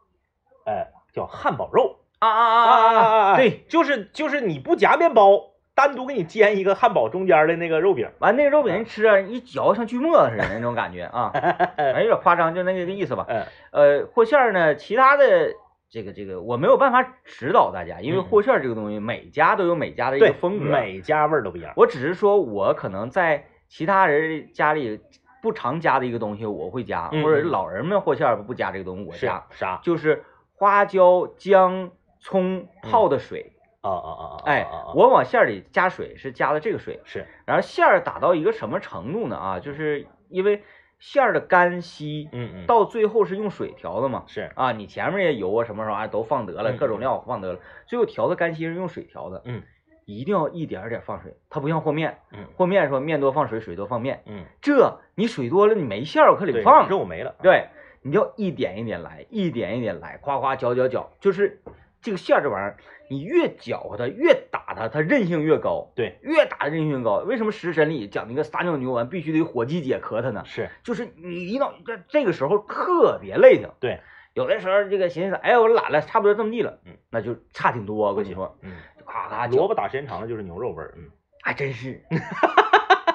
[0.66, 3.36] 哎，叫汉堡肉啊啊啊啊啊！
[3.36, 5.40] 对，，就是就是你不夹面包，
[5.74, 8.08] 单独给你煎一个汉堡中间的那个肉饼。
[8.20, 11.30] 完那个肉饼一吃啊，一嚼像锯末似的那种感觉啊，
[11.76, 13.26] 哎，有点夸张，就那个意思吧。
[13.72, 15.52] 呃，和馅儿呢，其他的
[15.90, 20.66] 这个这个我没有办法指导大家，因为嗯和馅儿这个东西每家都有每家的一个，风格。
[20.66, 21.72] 每家味儿都不一样。
[21.76, 25.00] 我只是说我可能在其他人家里
[25.42, 29.80] 不常加的一个东西我会加，或者老人们和馅儿不加这个东西我加，啥？
[29.82, 30.22] 就是
[30.54, 31.90] 花椒、姜、
[32.22, 33.52] 葱泡的水。
[33.82, 34.42] 啊啊啊啊！
[34.46, 34.64] 哎
[34.94, 37.26] 我往馅儿里加水是加的这个水，是。
[37.44, 39.36] 然后馅儿打到一个什么程度呢？
[39.36, 40.62] 啊，就是因为
[41.00, 44.22] 馅儿的干稀，嗯嗯，到最后是用水调的嘛。
[44.28, 44.52] 是。
[44.54, 49.42] 啊，你前面也油啊什么玩意儿都放得了，嗯各种料放得了，最后调的干稀是用水调的。
[49.46, 49.64] 嗯，
[50.06, 52.46] 一定要一点儿点儿放水，它不像和面，嗯。
[52.56, 57.34] 和面说面多放水，水多放面，嗯，这你水多了你没馅儿我可对里放，肉没了。
[57.42, 57.66] 对，
[58.02, 61.60] 你要一点一点来，一点一点来，夸夸搅搅搅，就是
[62.02, 62.76] 这个馅儿这玩意儿，
[63.08, 65.92] 你越搅和它，越打它，它韧性越高。
[65.94, 67.18] 对，越打韧性越高。
[67.18, 70.42] 为什么食神里讲那个撒尿牛丸必须得火鸡解壳它呢？
[70.44, 73.68] 是就是你一到这这个时候特别累挺。
[73.80, 74.00] 对，
[74.34, 78.08] 有的时候这个寻思，哎，我懒了，差不多这么地了，嗯，那就差挺多。
[78.08, 78.72] 我跟你说，嗯，
[79.06, 80.94] 咔咔搅，萝卜打时间长了就是牛肉味儿。
[80.96, 81.10] 嗯
[81.44, 82.00] 还真是。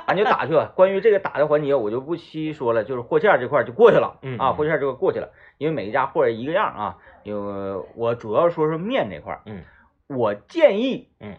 [0.08, 0.72] 俺就打去吧。
[0.74, 4.08] 关于这个打的环节，我就不细说了，就是和馅这块就过去了。
[4.08, 6.97] 啊，嗯啊和馅这块过去了，因为每一家和一个样啊。
[7.24, 9.64] 因为我主要说说面这块，嗯
[10.08, 11.36] 我建议，嗯，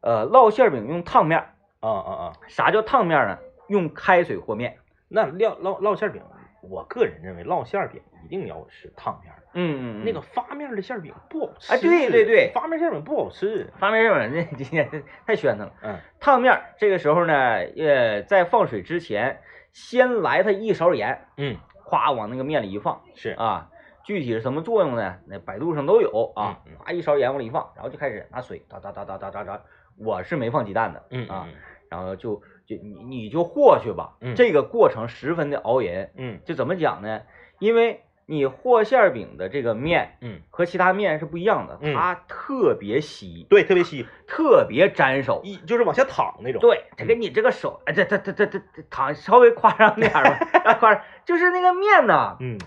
[0.00, 1.46] 呃，烙馅饼用烫面。
[1.80, 2.32] 啊啊啊！
[2.48, 3.38] 啥叫烫面呢？
[3.68, 4.78] 用开水和面。
[5.06, 6.22] 那烙烙烙馅儿饼，
[6.62, 9.46] 我个人认为烙馅儿饼一定要是烫面儿的。
[9.54, 11.72] 嗯嗯，那个发面儿的馅儿饼不好吃。
[11.72, 13.72] 哎对对对发面儿馅儿饼不好吃。
[13.78, 14.88] 发面馅饼那 今天
[15.26, 15.72] 太喧腾了。
[15.82, 19.40] 嗯烫面儿这个时候呢，呃，在放水之前，
[19.72, 21.56] 先来它一勺盐，嗯，
[21.86, 23.70] 咵往那个面里一放是啊。
[24.04, 25.18] 具体是什么作用呢？
[25.26, 26.60] 那百度上都有啊
[26.92, 29.62] 一勺盐往里一放，然后就开始拿水哒哒哒哒哒哒哒
[29.98, 31.46] 我是没放鸡蛋的，嗯啊，
[31.90, 34.34] 然后就就你你就和去吧，嗯。
[34.36, 36.38] 这个过程十分的熬人，嗯。
[36.44, 37.22] 就怎么讲呢？
[37.58, 41.94] 因为你和馅儿饼的这个面嗯，和其他面是不一样的，嗯。
[41.94, 45.40] 它特别稀，对，特别稀，特别粘手。
[45.42, 46.60] 一就是往下淌那种。
[46.60, 52.58] 对，这个你这个手，哎，这这这这这这躺稍微夸张点儿吧， 啊夸张，就是那个面呢，嗯。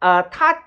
[0.00, 0.64] 呃，它，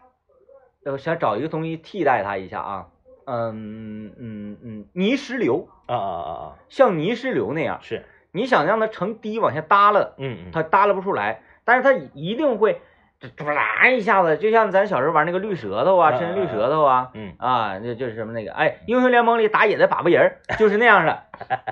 [0.86, 2.88] 呃，想找一个东西替代它一下啊，
[3.26, 8.06] 嗯嗯嗯，泥石流，啊啊啊啊，像泥石流那样，是，
[8.38, 12.80] 你想让它成滴往下耷拉，嗯嗯，它耷拉不出来，但是它一定会，
[13.36, 21.24] 唰啦一下子，就像咱小时候玩那个绿舌头啊，嗯伸绿舌头啊，嗯啊，那就是什么那个，哎，英雄联盟里打野的粑粑人儿就是那样的，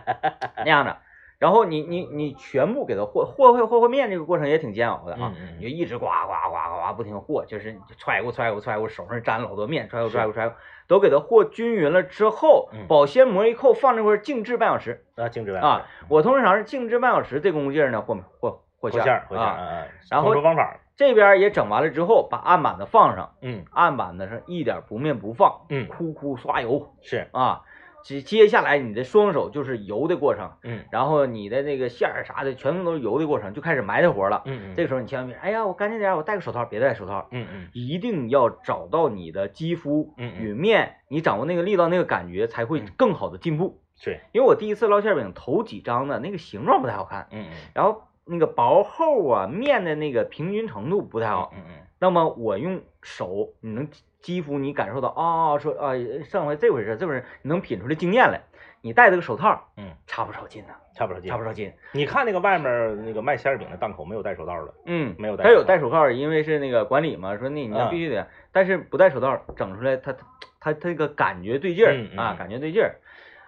[0.58, 0.98] 那样的。
[1.38, 10.58] 然后你你你全部给它和和和和和面，这个过程也挺煎熬的啊，你就一直呱呱呱呱呱不停和，就是你揣过揣过揣过，手上沾老多面，揣过揣过揣过，
[10.88, 15.86] 都给它和均匀了之后嗯，保鲜膜一扣，放这块静置半小时啊，静止版啊。
[16.08, 19.62] 我通常是静置半小时，这功夫劲儿呢和和和和馅儿和馅儿啊。
[19.62, 27.64] 啊，然后方法，这边也整完了之后，把案板子放上，嗯案板子上一点不面不放，嗯哭哭刷油是，啊。
[28.06, 30.86] 接接下来你的双手就是油的过程，嗯。
[30.92, 34.44] 然后你的那个馅儿啥的全部都是油的过程，就开始埋汰活了。
[34.46, 37.68] 嗯嗯，这个时候你千万别，哎呀，我干净点儿，我戴个手套，别戴手套，嗯嗯。
[37.74, 42.86] 一定要找到你的肌肤与面，你掌握那个力道、那个感觉，才会嗯。
[42.96, 43.82] 更好的进步。
[43.98, 47.54] 是，因为我第一次烙馅饼，头几张的那个形状不太好看，嗯嗯。
[47.74, 51.52] 然后那个薄厚啊，面的那个平均程度不太好。
[51.56, 53.88] 嗯嗯那么我用手，你能
[54.22, 55.94] 肌肤你感受到啊、说啊、
[56.26, 58.42] 上回这回事，这回事，你能品出来经验来。
[58.82, 61.38] 你戴这个手套，嗯，差不少劲呢，差不少劲差。
[61.38, 61.74] 不少劲。
[61.92, 70.26] 你看那个外面那个卖馅儿饼的档口没有戴手套的，嗯，没有戴他有戴手套，因为是那个管理嘛，说那你那嗯必须得，但是不戴手套整出来，他他
[70.60, 73.00] 他他这个感觉对劲儿、嗯嗯啊，嗯感觉对劲儿。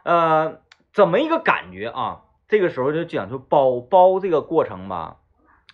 [0.03, 2.23] 呃，怎么一个感觉啊？
[2.47, 5.17] 这个时候就讲究包包这个过程吧，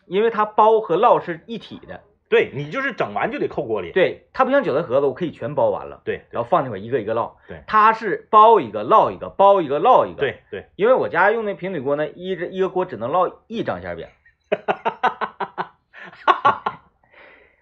[0.07, 3.91] 因为它包和烙是一体的，对你就是整完就得扣锅里。
[3.91, 14.07] 对，它不像韭菜盒子，我可以全包完了，对然后放那块一个一个烙，对它是包一个烙一个，包一个烙一个，，对对，因为我家用那平底锅呢，一只一个锅只能烙一张馅儿饼。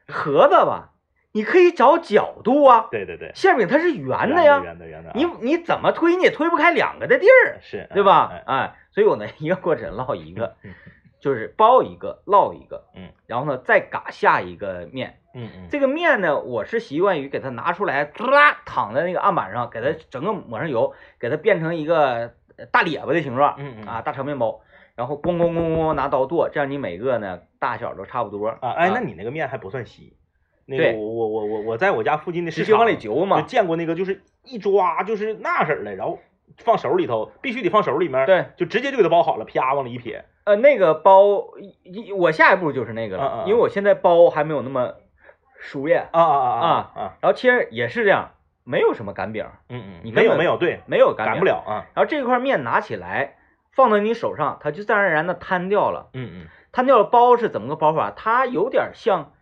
[0.08, 0.90] 盒子吧，
[1.32, 8.44] 你可以找角度啊，对对对，馅饼它是圆的呀，圆的圆的啊，你你怎么推你也推不开两个的地儿，是对吧哎？
[8.46, 10.74] 哎，所以我呢一个锅只能烙一个， 嗯
[11.22, 23.88] 就是包一个烙一个，嗯，然后呢再嘎下一个面，嗯嗯，这个面呢，我是习惯于给它拿出来，滋啦躺在那个案板上，给它整个抹上油，给它变成一个呃大咧巴的形状，嗯嗯。
[23.88, 24.62] 啊，大长面包，
[24.96, 30.18] 然后咣咣咣咣拿刀剁，这样你每个呢大小都差不多啊，哎，那你那个面还不算稀。
[30.66, 36.20] 那个对我我我我我在我家附近的市直接往里场就揪嘛，见过那个，就是一抓就是那色儿的，然后
[36.58, 40.26] 放手里头，必须得放手里面，，对，就直接就给它包好了，啪往里一撇。
[40.44, 41.44] 呃，那个包，
[41.84, 44.94] 一一我下一步就是那个了，嗯嗯嗯因为我现在包还没有那么
[45.60, 47.14] 熟练，啊啊啊啊啊！
[47.22, 48.32] 然后其实也是这样，
[48.64, 51.86] 没有什么擀饼，嗯嗯，你没有没有，对，没有擀擀不，了啊。
[51.94, 53.36] 然后这块面拿起来
[53.72, 56.10] 放到你手上，它就自然而然的摊掉了。
[56.14, 58.12] 嗯嗯摊掉了包是怎么个包法？
[58.12, 59.34] 它有点像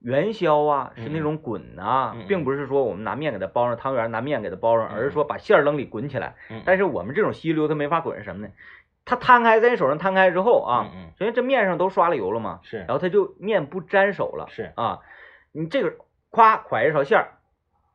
[0.00, 6.34] 元宵啊，嗯是那种滚啊，嗯嗯并不是说我们拿面给它包上，汤圆拿面给它包上，嗯而是说把馅儿扔里滚起来。
[6.50, 8.52] 嗯，但是我们这种稀溜它没法滚是什么呢？
[9.04, 15.00] 它摊开在你手上摊开之后啊，首先这面上都刷了油了嘛，是然后它就面不沾手了是，啊。
[15.52, 15.96] 你这个
[16.30, 17.38] 夸蒯一勺馅儿，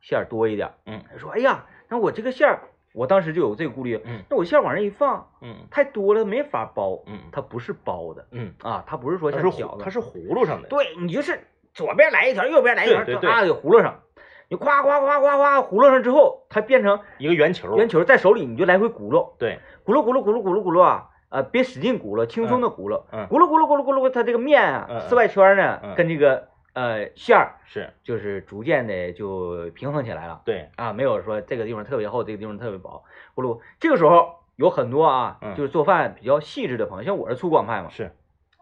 [0.00, 10.68] 馅儿多一点，嗯说哎呀，那我这个馅儿，我当时就有这个顾虑，嗯那我馅儿往上一放嗯太多了没法包，嗯它不是包的嗯，啊，它不是说像饺子它，是葫芦上的。
[10.68, 13.30] 对你就是左边来一条，右边来一条，对对对。
[13.30, 14.00] 啊给葫芦上，
[14.48, 17.76] 你夸夸夸夸夸葫芦上之后，它变成一个圆球。
[17.76, 25.94] 圆球，在手里你就来回鼓噜，对，鼓捣鼓捣鼓捣鼓捣鼓捣啊，呃，别使劲鼓噜，轻松的鼓捣，嗯鼓捣鼓捣鼓捣鼓捣，它这个面啊四外圈呢嗯。
[25.96, 33.02] 跟这个呃馅儿是，就是逐渐的就平衡起来了对，啊，没有说这个地方特别厚，这个地方特别薄，
[33.34, 35.56] 咕噜这个时候有很多啊，嗯。
[35.56, 38.12] 就是做饭比较细致的朋友，像我是粗犷派嘛，是，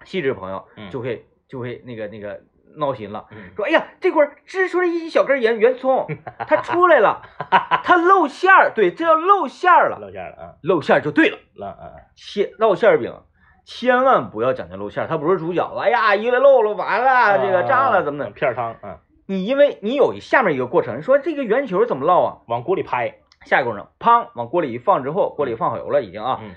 [0.04, 0.88] 细致的朋友嗯。
[0.90, 2.40] 就会就会那个那个
[2.76, 3.26] 闹心了。
[3.30, 6.06] 嗯说，哎呀，这块儿支出来一小根圆圆葱，
[6.46, 7.22] 它出来了，
[7.84, 11.38] 它露馅儿，对，这要露馅儿了，露馅了啊，露馅儿就对了。
[11.54, 11.76] 露啊，
[12.14, 13.14] 切烙馅儿饼，
[13.64, 18.30] 千万不要讲究露馅儿，它不是煮饺子，哎呀，一个漏了，完了，这个炸了怎么的？
[18.30, 22.38] 片儿汤啊，你因为你有下面一个过程，你说这个圆球怎么烙啊？
[22.48, 23.14] 往锅里拍。
[23.44, 26.54] 下一个过程，砰，往锅里一放之后，锅里放好油了已经啊，嗯，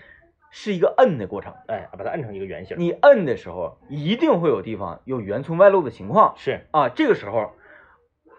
[0.58, 1.54] 是一个摁的过程。
[1.68, 2.78] 哎，把它摁成一个圆形。
[2.80, 6.34] 你摁的时候，一定会有地方有圆葱外露的情况。
[6.38, 7.52] 是，啊，这个时候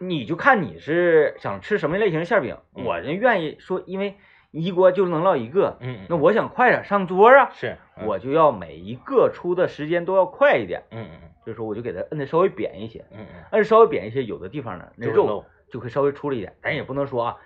[0.01, 2.57] 你就看你是想吃什么类型的馅儿饼。
[2.75, 4.17] 嗯我人愿意说，因为
[4.51, 17.37] 一锅就能烙一个，嗯，那我想快点上桌啊，是，我就要每一个出的时间都要快一点，嗯嗯就是说我就给它摁的稍微扁一些，嗯嗯摁稍微扁一些，有的地方呢那肉就会漏就会稍微出了一点，咱也不能说啊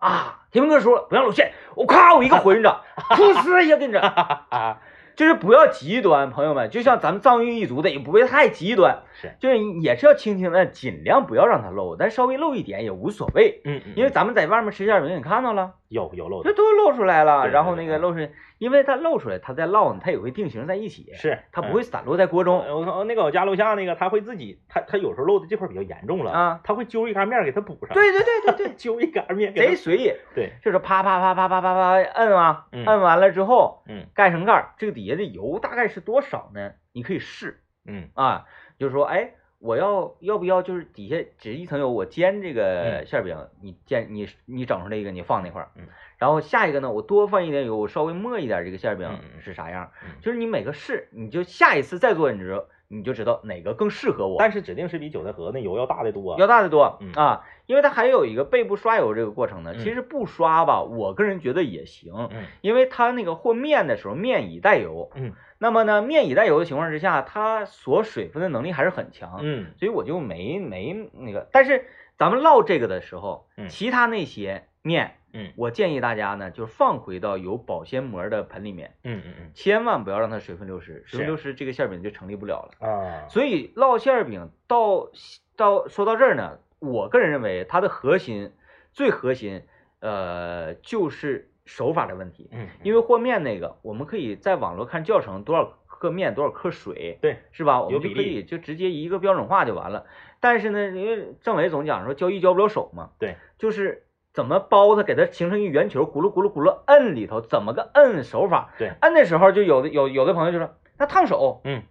[0.00, 2.80] 啊，天明哥说了不让露馅，我咔我一个火云掌，
[3.10, 4.78] 噗呲一下给你整，啊，
[5.14, 15.74] 就是不要极端，朋友们，就像咱们藏玉一族的也不会太极端，是，就是也是要轻轻的，尽量不要让它漏，但稍微漏一点也无所谓，嗯嗯，因为咱们在外面吃馅饼，你看到了。
[15.90, 22.60] 有有漏的，这都露出来了，对然后那个露出来，因为它露出来，它再烙呢，它也会定型在一起，是，它不会散落在锅中。
[22.62, 36.70] 呃我说那个我家楼下那个，他会自己，他他有时候漏的这块比较严重了啊，他会揪一杆面给它补上，，对对对对对， 揪一杆面贼随意，对，就是啪啪啪啪啪啪啪摁啊，嗯摁完了之后嗯盖上盖儿，这个底下的油大概是多少呢？
[36.92, 38.44] 你可以试嗯啊，
[38.78, 43.06] 就是说，哎，我要要不要就是底下只一层油，我煎这个嗯。
[43.06, 45.86] 馅饼，你煎你你整出来一个，你放那块儿，嗯，
[46.18, 49.08] 然后下一个呢，我多放一点油，我稍微磨一点这个馅饼
[49.40, 49.92] 是啥样。
[50.02, 54.36] 嗯，就是你每个试，你就下一次再做，你知道你就知道哪个更适合我。
[54.40, 59.74] 但是指定是比韭菜盒那油要大的多，要大的多嗯啊，因为它还有一个背部刷油这个过程呢。
[59.76, 71.48] 嗯其实不刷吧，我个人觉得也行，嗯因为它那个和面的时候面已带油，嗯那么呢面已带油的情况之下，它锁水分的能力还是很强，嗯所以我就没没那个。
[71.52, 71.86] 但是
[72.18, 82.86] 咱们烙这个的时候，嗯其他那些面，嗯我建议大家呢就放回到有保鲜膜的盆里面，嗯嗯嗯千万不要让它水分流失，水分流失这个馅饼就成立不了了。
[82.88, 85.10] 啊，所以烙馅儿饼到
[85.56, 88.52] 到说到这儿呢，我个人认为它的核心
[88.92, 89.62] 最核心，
[90.00, 92.48] 呃，就是手法的问题。
[92.52, 97.82] 嗯，因为和面那个，我们可以在网络看教程，多少克面多少克水，对，是吧？
[97.82, 100.06] 我们就可以就直接一个标准化就完了。
[100.40, 108.72] 但是呢，因为政委总讲说交易交不了手嘛，对，就是怎么包它，给它形成一圆球，咕噜咕噜咕噜摁里头，怎么个摁手法？
[108.78, 108.92] 对。
[109.00, 111.82] 摁的时候就有的有有的朋友就说那烫手，嗯，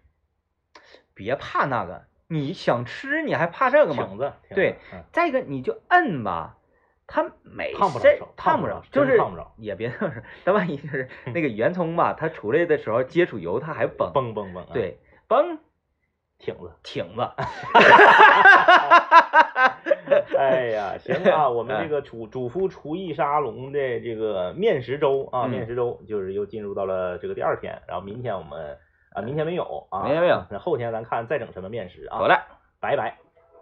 [1.14, 4.06] 别怕那个，你想吃你还怕这个吗？
[4.06, 5.04] 挺子，挺子对，嗯。
[5.12, 6.56] 再一个你就摁吧，
[7.08, 15.60] 它没事烫不着手烫不着，就是烫不着也别这么说，它万一就是那个圆葱吧，它出来的时候接触油它还崩，嘣嘣嘣，啊，对，崩
[16.40, 16.72] 挺子。
[16.82, 17.22] 挺子，
[20.38, 28.78] 哎呀，行啊， 我们这个主主夫厨艺沙龙的这个面食周啊，嗯面食周就是又进入到了这个第二天，然后明天我们
[29.14, 32.36] 啊，明天没有啊，明天没有，那后天咱看再整什么面食啊，好，嘞。
[32.80, 33.18] 拜拜。